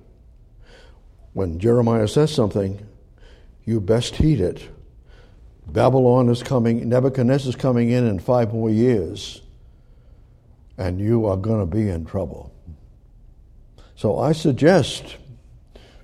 [1.33, 2.85] When Jeremiah says something,
[3.64, 4.68] you best heed it.
[5.66, 9.42] Babylon is coming, Nebuchadnezzar is coming in in five more years,
[10.79, 12.53] and you are going to be in trouble.
[13.94, 15.16] So I suggest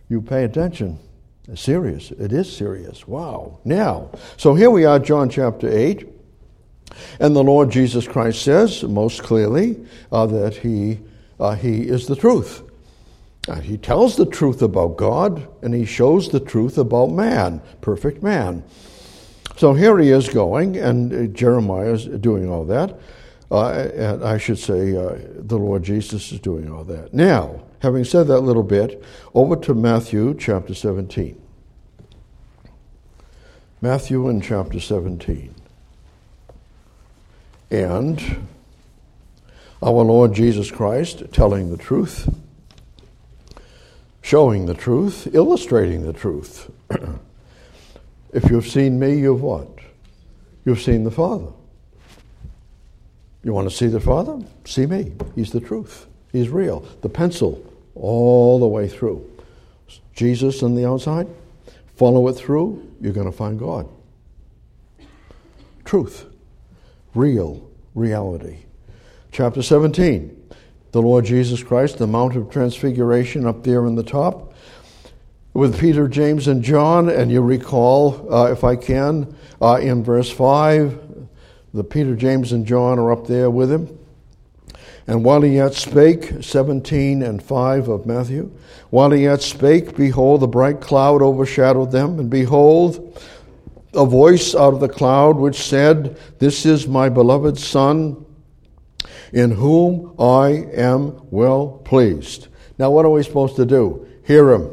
[0.09, 0.99] you pay attention.
[1.47, 2.11] It's serious.
[2.11, 3.07] It is serious.
[3.07, 3.61] Wow.
[3.65, 6.09] Now, so here we are, John chapter 8.
[7.21, 11.01] And the Lord Jesus Christ says most clearly uh, that he,
[11.39, 12.64] uh, he is the truth.
[13.47, 18.23] Uh, he tells the truth about God and he shows the truth about man, perfect
[18.23, 18.65] man.
[19.57, 22.99] So here he is going, and uh, Jeremiah is doing all that.
[23.51, 27.15] Uh, and I should say, uh, the Lord Jesus is doing all that.
[27.15, 31.39] Now, Having said that little bit, over to Matthew chapter 17.
[33.83, 35.55] Matthew in chapter 17.
[37.71, 38.49] And
[39.83, 42.35] our Lord Jesus Christ telling the truth,
[44.25, 46.71] showing the truth, illustrating the truth.
[48.33, 49.69] if you've seen me, you've what?
[50.65, 51.53] You've seen the Father.
[53.43, 54.41] You want to see the Father?
[54.65, 55.13] See me.
[55.35, 56.07] He's the truth.
[56.33, 56.81] He's real.
[57.03, 57.63] The pencil
[57.95, 59.31] all the way through.
[60.15, 61.29] Jesus on the outside,
[61.95, 63.87] follow it through, you're going to find God.
[65.85, 66.25] Truth,
[67.15, 68.61] real reality.
[69.33, 70.34] Chapter 17.
[70.95, 74.55] The Lord Jesus Christ, the Mount of Transfiguration up there in the top,
[75.53, 77.09] with Peter, James, and John.
[77.09, 81.27] And you recall, uh, if I can, uh, in verse 5,
[81.75, 83.99] the Peter, James, and John are up there with him.
[85.09, 88.53] And while he yet spake, 17 and 5 of Matthew,
[88.91, 93.21] while he yet spake, behold, the bright cloud overshadowed them, and behold,
[93.95, 98.24] a voice out of the cloud which said, This is my beloved Son,
[99.35, 102.47] in whom I am well pleased.
[102.79, 104.07] Now, what are we supposed to do?
[104.25, 104.71] Hear him.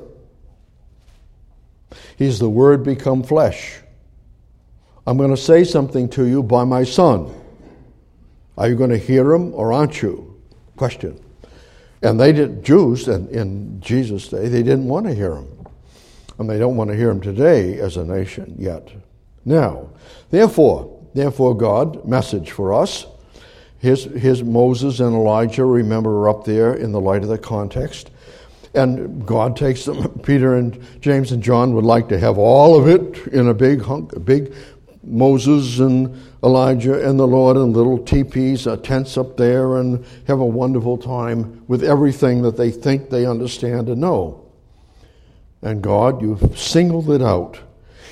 [2.16, 3.80] He's the Word become flesh.
[5.08, 7.34] I'm going to say something to you by my Son.
[8.56, 10.40] Are you going to hear him or aren't you?
[10.78, 11.20] Question.
[12.04, 15.48] And they did, Jews in, in Jesus' day, they didn't want to hear him.
[16.38, 18.90] And they don't want to hear him today as a nation yet.
[19.44, 19.90] Now,
[20.30, 23.08] therefore, therefore, God, message for us.
[23.82, 28.12] His, his Moses and Elijah, remember, are up there in the light of the context.
[28.74, 30.20] And God takes them.
[30.24, 33.82] Peter and James and John would like to have all of it in a big
[33.82, 34.54] hunk, a big
[35.04, 40.40] Moses and Elijah and the Lord and little teepees, uh, tents up there, and have
[40.40, 44.46] a wonderful time with everything that they think they understand and know.
[45.64, 47.60] And God, you've singled it out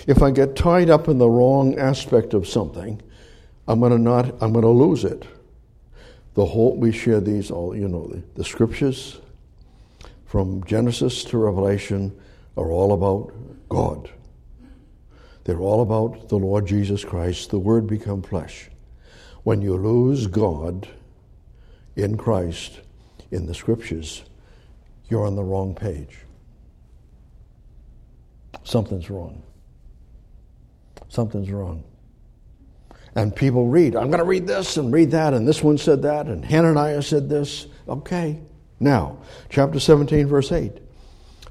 [0.10, 3.00] if I get tied up in the wrong aspect of something,
[3.68, 5.24] I'm going to not, I'm going to lose it.
[6.36, 9.20] The whole, we share these all, you know, the, the scriptures
[10.26, 12.18] from Genesis to Revelation
[12.56, 13.34] are all about
[13.68, 14.10] God.
[15.44, 18.70] They're all about the Lord Jesus Christ, the Word become flesh.
[19.44, 20.88] When you lose God
[21.96, 22.82] in Christ
[23.32, 24.24] in the scriptures,
[25.10, 26.20] you're on the wrong page.
[28.64, 29.42] Something's wrong
[31.10, 31.84] something's wrong.
[33.20, 36.04] And people read, I'm going to read this and read that, and this one said
[36.04, 37.68] that, and Hananiah said this.
[37.86, 38.40] Okay.
[38.80, 39.18] Now,
[39.50, 40.72] chapter 17, verse 8.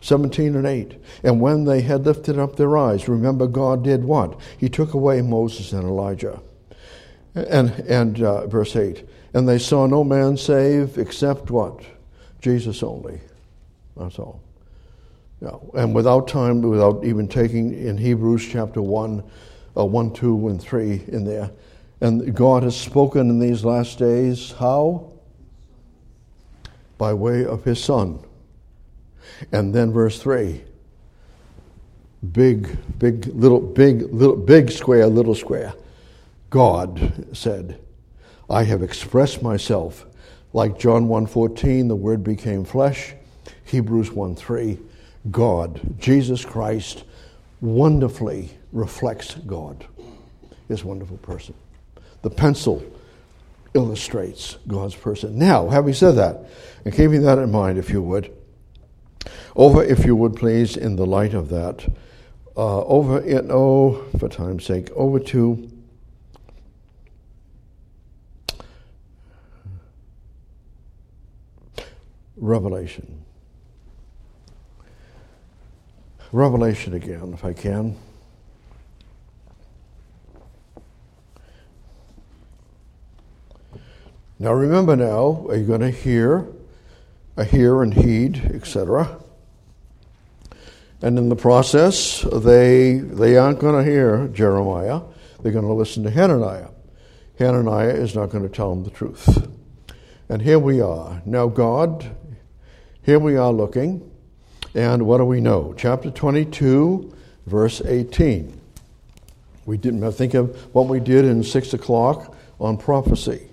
[0.01, 0.95] 17 and 8.
[1.25, 4.41] And when they had lifted up their eyes, remember God did what?
[4.57, 6.41] He took away Moses and Elijah.
[7.35, 9.07] And, and uh, verse 8.
[9.35, 11.83] And they saw no man save except what?
[12.41, 13.21] Jesus only.
[13.95, 14.41] That's all.
[15.43, 19.23] Now, and without time, without even taking in Hebrews chapter 1,
[19.79, 21.51] uh, 1, 2, and 3 in there.
[22.01, 25.13] And God has spoken in these last days how?
[26.97, 28.21] By way of His Son.
[29.53, 30.65] And then verse 3
[32.33, 35.73] big, big, little, big, little, big square, little square.
[36.51, 37.79] God said,
[38.51, 40.07] I have expressed myself
[40.53, 43.15] like John 1:14 the word became flesh
[43.65, 44.79] Hebrews 1:3
[45.31, 47.05] God Jesus Christ
[47.61, 49.87] wonderfully reflects God,
[50.69, 51.55] his wonderful person.
[52.23, 52.85] The pencil
[53.75, 55.39] illustrates God's person.
[55.39, 56.47] Now, having said that,
[56.85, 58.33] and keeping that in mind, if you would,
[59.57, 61.87] over, if you would please, in the light of that,
[62.57, 65.71] uh, over in, oh, for time's sake, over to
[72.37, 73.25] Revelation.
[76.33, 77.97] Revelation again, if I can.
[84.39, 86.47] Now remember now, are you going to hear,
[87.37, 89.21] a hear and heed, etc.
[91.01, 95.01] And in the process, they, they aren't going to hear Jeremiah.
[95.43, 96.69] They're going to listen to Hananiah.
[97.39, 99.49] Hananiah is not going to tell them the truth.
[100.29, 101.23] And here we are.
[101.25, 102.15] Now, God,
[103.03, 104.08] here we are looking.
[104.75, 105.75] And what do we know?
[105.77, 107.15] Chapter 22,
[107.47, 108.61] verse 18.
[109.67, 113.49] We didn't think of what we did in 6 o'clock on prophecy.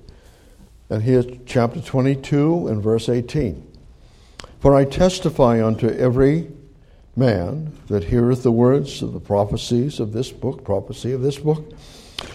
[0.89, 3.65] And here's chapter 22 and verse 18.
[4.59, 6.51] For I testify unto every
[7.15, 11.71] man that heareth the words of the prophecies of this book, prophecy of this book,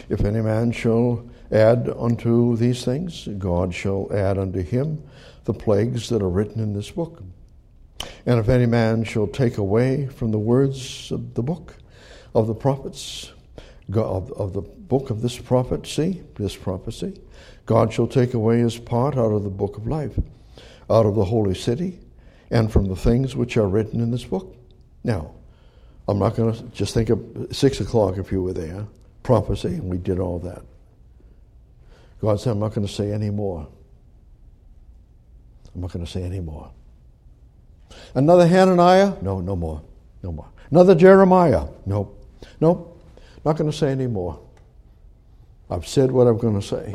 [0.09, 5.03] if any man shall add unto these things, God shall add unto him
[5.45, 7.23] the plagues that are written in this book.
[8.27, 11.77] And if any man shall take away from the words of the book
[12.35, 13.33] of the prophets,
[13.93, 17.21] of, the book of this prophecy, this prophecy,
[17.67, 20.19] God shall take away his part out of the book of life,
[20.89, 21.99] out of the holy city,
[22.51, 24.57] and from the things which are written in this book.
[25.05, 25.33] Now,
[26.09, 28.87] I'm not going to just think of six o'clock if you were there,
[29.23, 30.63] prophecy, and we did all that.
[32.21, 33.67] God said, I'm not going to say any more.
[35.75, 36.71] I'm not going to say any more.
[38.15, 39.15] Another Hananiah?
[39.23, 39.83] No, no more.
[40.23, 40.49] No more.
[40.71, 41.67] Another Jeremiah?
[41.87, 42.15] No.
[42.61, 42.93] No.
[43.45, 44.41] Not going to say any more.
[45.71, 46.95] I've said what I'm going to say.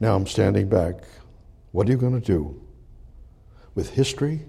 [0.00, 0.96] Now I'm standing back
[1.72, 2.60] What are you going to do?
[3.74, 4.40] With history,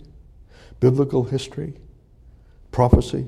[0.79, 1.73] biblical history,
[2.71, 3.27] prophecy,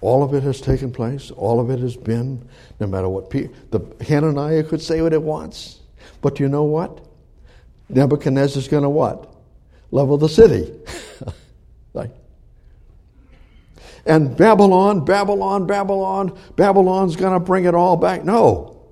[0.00, 1.32] all of it has taken place.
[1.32, 3.30] All of it has been, no matter what.
[3.30, 5.80] The Hananiah could say what it wants,
[6.20, 7.04] but you know what?
[7.88, 9.33] Nebuchadnezzar's going to what?
[9.94, 10.72] Level the city.
[11.94, 12.10] like,
[14.04, 18.24] and Babylon, Babylon, Babylon, Babylon's going to bring it all back.
[18.24, 18.82] No.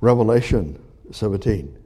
[0.00, 1.78] Revelation 17.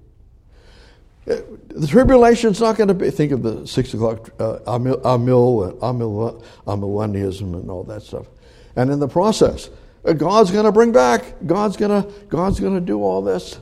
[1.28, 1.36] Uh,
[1.68, 6.42] the tribulation's not going to be, think of the six o'clock, uh, Amil, Amil, Amil,
[6.66, 8.26] Amillennialism and all that stuff.
[8.74, 9.68] And in the process,
[10.06, 13.60] uh, God's going to bring back, God's going to, God's going to do all this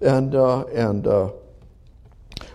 [0.00, 1.30] and, uh, and uh,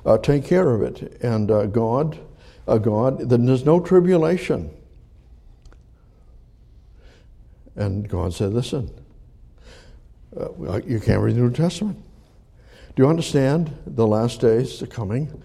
[0.06, 1.22] uh, take care of it.
[1.22, 2.20] And God,
[2.66, 4.72] God, then there's no tribulation.
[7.76, 8.89] And God said, Listen,
[10.39, 12.01] uh, you can't read the New Testament.
[12.95, 15.41] Do you understand the last days are coming?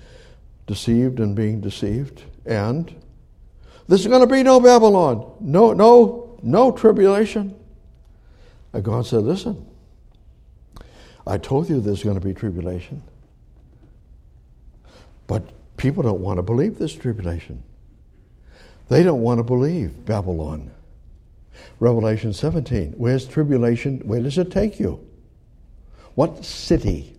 [0.66, 2.22] Deceived and being deceived.
[2.46, 2.94] And
[3.88, 7.56] there's going to be no Babylon, no, no, no tribulation.
[8.72, 9.66] And God said, Listen,
[11.26, 13.02] I told you there's going to be tribulation.
[15.30, 15.44] But
[15.76, 17.62] people don't want to believe this tribulation.
[18.88, 20.72] They don't want to believe Babylon.
[21.78, 22.94] Revelation 17.
[22.96, 24.00] Where's tribulation?
[24.00, 25.06] Where does it take you?
[26.16, 27.16] What city?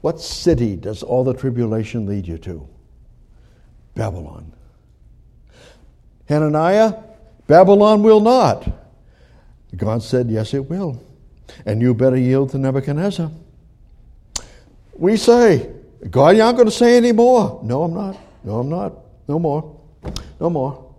[0.00, 2.66] What city does all the tribulation lead you to?
[3.94, 4.54] Babylon.
[6.30, 6.94] Hananiah,
[7.46, 8.66] Babylon will not.
[9.76, 10.98] God said, Yes, it will.
[11.66, 13.30] And you better yield to Nebuchadnezzar.
[14.94, 15.75] We say,
[16.10, 17.60] God, you aren't going to say any more.
[17.62, 18.16] No, I'm not.
[18.44, 18.92] No, I'm not.
[19.28, 19.80] No more.
[20.40, 20.94] No more.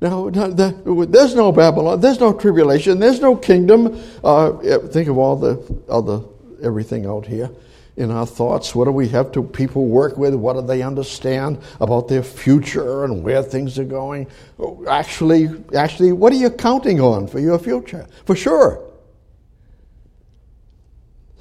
[0.00, 4.00] Now, there's no Babylon, there's no tribulation, there's no kingdom.
[4.22, 4.52] Uh,
[4.88, 5.56] think of all the,
[5.88, 6.28] the
[6.62, 7.50] everything out here
[7.96, 8.76] in our thoughts.
[8.76, 10.34] What do we have to people work with?
[10.34, 14.28] What do they understand about their future and where things are going?
[14.88, 18.06] Actually, actually, what are you counting on for your future?
[18.24, 18.84] For sure.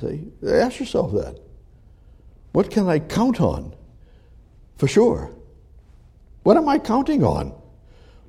[0.01, 1.39] See, ask yourself that.
[2.57, 3.75] What can I count on?
[4.77, 5.29] For sure.
[6.41, 7.53] What am I counting on?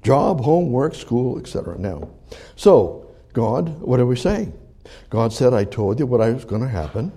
[0.03, 1.79] Job, home, work, school, etc.
[1.79, 2.11] Now,
[2.55, 4.53] so, God, what are we saying?
[5.09, 7.11] God said, I told you what was going to happen.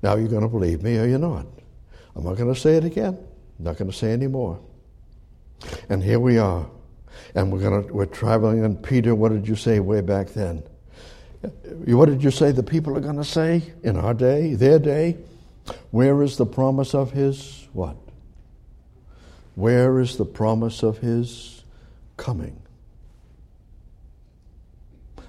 [0.00, 1.44] Now you're going to believe me or you're not.
[2.14, 3.18] I'm not going to say it again.
[3.58, 4.60] I'm not going to say any more.
[5.88, 6.70] And here we are.
[7.34, 8.64] And we're going to, we're traveling.
[8.64, 10.62] And Peter, what did you say way back then?
[11.86, 15.16] What did you say the people are going to say in our day, their day?
[15.90, 17.96] Where is the promise of his what?
[19.54, 21.58] Where is the promise of his
[22.18, 22.60] coming.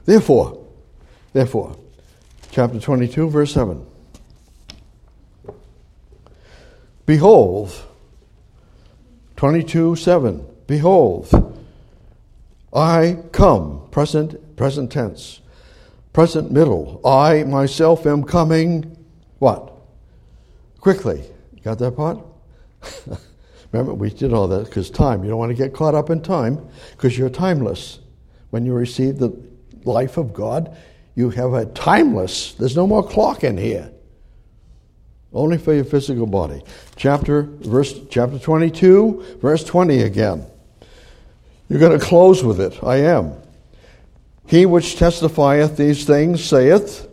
[0.04, 0.68] Therefore,
[1.32, 1.78] therefore,
[2.52, 3.86] chapter 22, verse 7.
[7.06, 7.72] Behold,
[9.38, 10.46] 22, 7.
[10.68, 11.56] Behold,
[12.74, 15.40] I come, present, present tense,
[16.12, 17.00] present middle.
[17.06, 18.98] I myself am coming,
[19.40, 19.74] what?
[20.80, 21.24] Quickly.
[21.64, 22.20] Got that part?
[23.72, 25.24] Remember, we did all that because time.
[25.24, 28.00] You don't want to get caught up in time because you're timeless.
[28.50, 29.32] When you receive the
[29.84, 30.76] life of God,
[31.16, 33.92] you have a timeless, there's no more clock in here.
[35.32, 36.64] Only for your physical body.
[36.96, 40.46] Chapter, verse, chapter 22, verse 20 again.
[41.68, 42.84] You're going to close with it.
[42.84, 43.34] I am.
[44.48, 47.08] He which testifieth these things saith,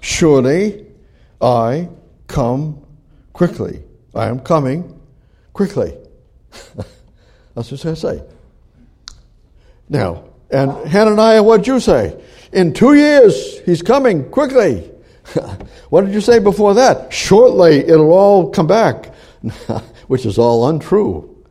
[0.00, 0.86] Surely
[1.40, 1.88] I
[2.28, 2.86] come
[3.32, 3.82] quickly.
[4.14, 5.00] I am coming
[5.52, 5.96] quickly.
[7.54, 8.22] That's what I say.
[9.88, 12.20] Now, and Hananiah, what'd you say?
[12.52, 14.90] In two years, he's coming quickly.
[15.90, 17.12] what did you say before that?
[17.12, 19.14] Shortly, it'll all come back,
[20.08, 21.44] which is all untrue.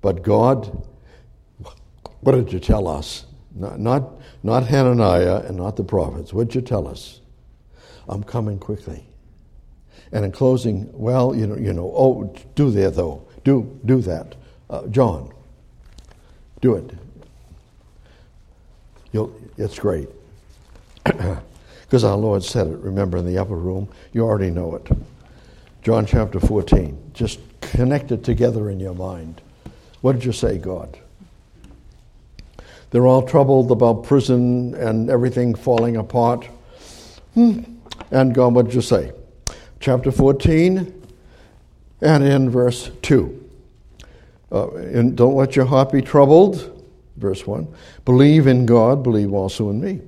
[0.00, 0.84] But God,
[2.20, 3.26] what did you tell us?
[3.54, 6.32] Not, not, not Hananiah and not the prophets.
[6.32, 7.20] What did you tell us?
[8.08, 9.06] I'm coming quickly.
[10.12, 14.34] And in closing, well, you know, you know, oh, do there though, do do that,
[14.70, 15.32] uh, John.
[16.60, 16.90] Do it.
[19.12, 20.08] You'll, it's great
[21.04, 22.78] because our Lord said it.
[22.78, 24.88] Remember in the upper room, you already know it.
[25.82, 26.98] John chapter fourteen.
[27.14, 29.40] Just connect it together in your mind.
[30.02, 30.98] What did you say, God?
[32.90, 36.46] They're all troubled about prison and everything falling apart.
[37.34, 37.60] Hmm.
[38.10, 39.12] And God, what did you say?
[39.82, 41.02] Chapter 14
[42.00, 43.50] and in verse 2.
[44.52, 47.66] Uh, and don't let your heart be troubled, verse 1.
[48.04, 50.00] Believe in God, believe also in me.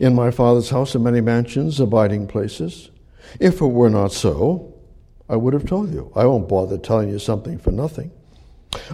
[0.00, 2.90] In my Father's house are many mansions, abiding places.
[3.38, 4.72] If it were not so,
[5.28, 6.10] I would have told you.
[6.16, 8.10] I won't bother telling you something for nothing.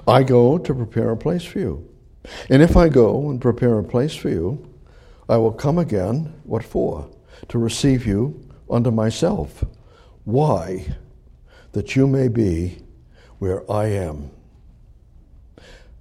[0.09, 1.89] I go to prepare a place for you.
[2.49, 4.69] And if I go and prepare a place for you,
[5.29, 6.35] I will come again.
[6.43, 7.09] What for?
[7.49, 9.65] To receive you unto myself.
[10.25, 10.87] Why?
[11.73, 12.79] That you may be
[13.39, 14.31] where I am.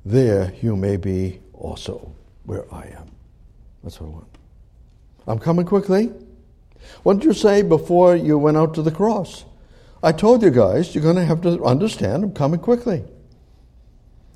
[0.06, 2.14] There you may be also
[2.46, 3.12] where I am.
[3.84, 4.28] That's what I want.
[5.28, 6.12] I'm coming quickly.
[7.04, 9.46] What did you say before you went out to the cross?
[10.02, 13.04] I told you guys, you're going to have to understand I'm coming quickly.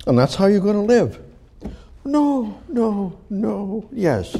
[0.06, 1.18] And that's how you're going to live.
[2.04, 4.36] No, no, no, yes.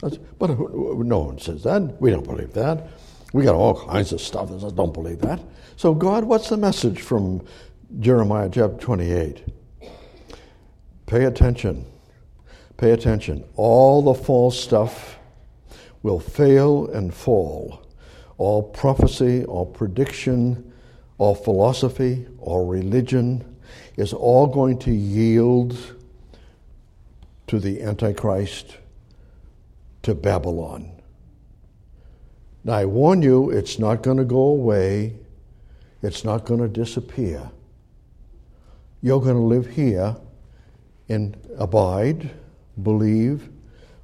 [0.00, 2.00] But no one says that.
[2.00, 2.88] We don't believe that.
[3.36, 5.38] We got all kinds of stuff says don't believe that.
[5.76, 7.44] So, God, what's the message from
[8.00, 9.44] Jeremiah chapter 28?
[11.04, 11.84] Pay attention.
[12.78, 13.44] Pay attention.
[13.56, 15.18] All the false stuff
[16.02, 17.86] will fail and fall.
[18.38, 20.72] All prophecy, all prediction,
[21.18, 23.58] all philosophy, all religion
[23.98, 25.76] is all going to yield
[27.48, 28.78] to the Antichrist,
[30.04, 30.95] to Babylon.
[32.66, 35.14] Now, I warn you, it's not going to go away,
[36.02, 37.48] it's not going to disappear.
[39.00, 40.16] You're going to live here
[41.08, 42.28] and abide,
[42.82, 43.48] believe,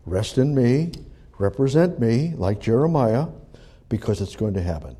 [0.06, 0.92] rest in me,
[1.40, 3.26] represent me like Jeremiah,
[3.88, 4.96] because it's going to happen.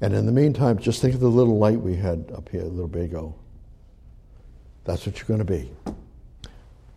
[0.00, 2.64] And in the meantime, just think of the little light we had up here a
[2.64, 3.36] little bit ago.
[4.82, 5.70] That's what you're going to be.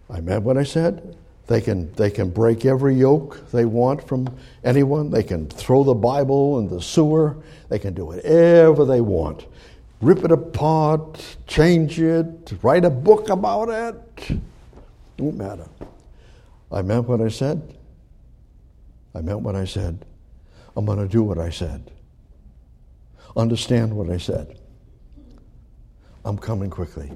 [0.09, 1.15] I meant what I said.
[1.51, 4.33] They can, they can break every yoke they want from
[4.63, 5.11] anyone.
[5.11, 7.35] They can throw the Bible in the sewer.
[7.67, 9.47] They can do whatever they want.
[9.99, 14.29] Rip it apart, change it, write a book about it.
[14.29, 14.39] It
[15.17, 15.67] won't matter.
[16.71, 17.61] I meant what I said.
[19.13, 20.05] I meant what I said.
[20.77, 21.91] I'm going to do what I said.
[23.35, 24.57] Understand what I said.
[26.23, 27.11] I'm coming quickly.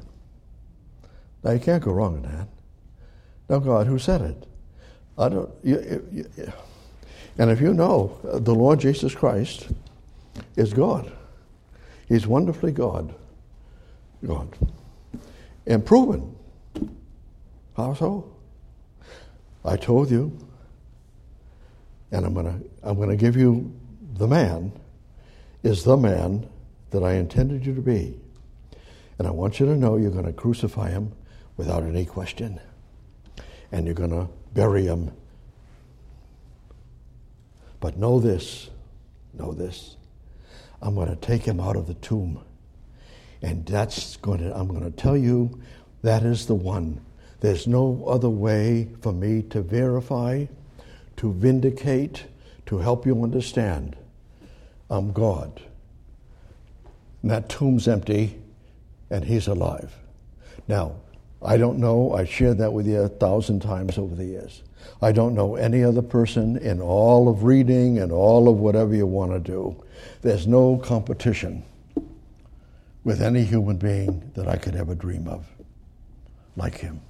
[1.42, 2.50] Now, you can't go wrong in that.
[3.50, 4.48] Now, God, who said it?
[5.18, 5.50] I don't.
[5.64, 6.54] You, you, you,
[7.38, 9.68] and if you know the Lord Jesus Christ
[10.56, 11.12] is God,
[12.08, 13.14] He's wonderfully God.
[14.26, 14.58] God.
[15.68, 16.36] And proven.
[17.78, 18.32] How so?
[19.64, 20.38] I told you,
[22.12, 23.74] and I'm gonna I'm gonna give you
[24.14, 24.72] the man
[25.64, 26.48] is the man
[26.92, 28.18] that I intended you to be.
[29.18, 31.12] And I want you to know you're going to crucify him
[31.58, 32.60] without any question.
[33.76, 35.12] And you're going to bury him.
[37.82, 38.70] But know this,
[39.34, 39.98] know this.
[40.82, 42.40] I'm going to take him out of the tomb.
[43.42, 45.62] And that's going to, I'm going to tell you
[46.04, 47.02] that is the one.
[47.42, 50.46] There's no other way for me to verify,
[51.18, 52.28] to vindicate,
[52.68, 53.98] to help you understand
[54.90, 55.62] I'm God.
[57.22, 58.40] And that tomb's empty,
[59.10, 59.94] and He's alive.
[60.66, 60.96] Now,
[61.46, 64.64] I don't know, I shared that with you a thousand times over the years.
[65.02, 69.06] I don't know any other person in all of reading and all of whatever you
[69.06, 69.84] want to do.
[70.24, 71.64] There's no competition
[73.04, 75.46] with any human being that I could ever dream of
[76.56, 77.02] like him.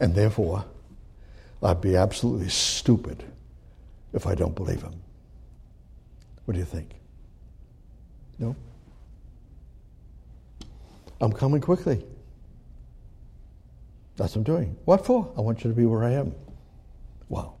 [0.00, 0.64] And therefore,
[1.62, 3.22] I'd be absolutely stupid
[4.12, 4.94] if I don't believe him.
[6.44, 6.90] What do you think?
[8.40, 8.56] No?
[11.20, 12.04] I'm coming quickly.
[14.16, 14.76] That's what I'm doing.
[14.84, 15.32] What for?
[15.36, 16.34] I want you to be where I am.
[17.28, 17.55] Wow.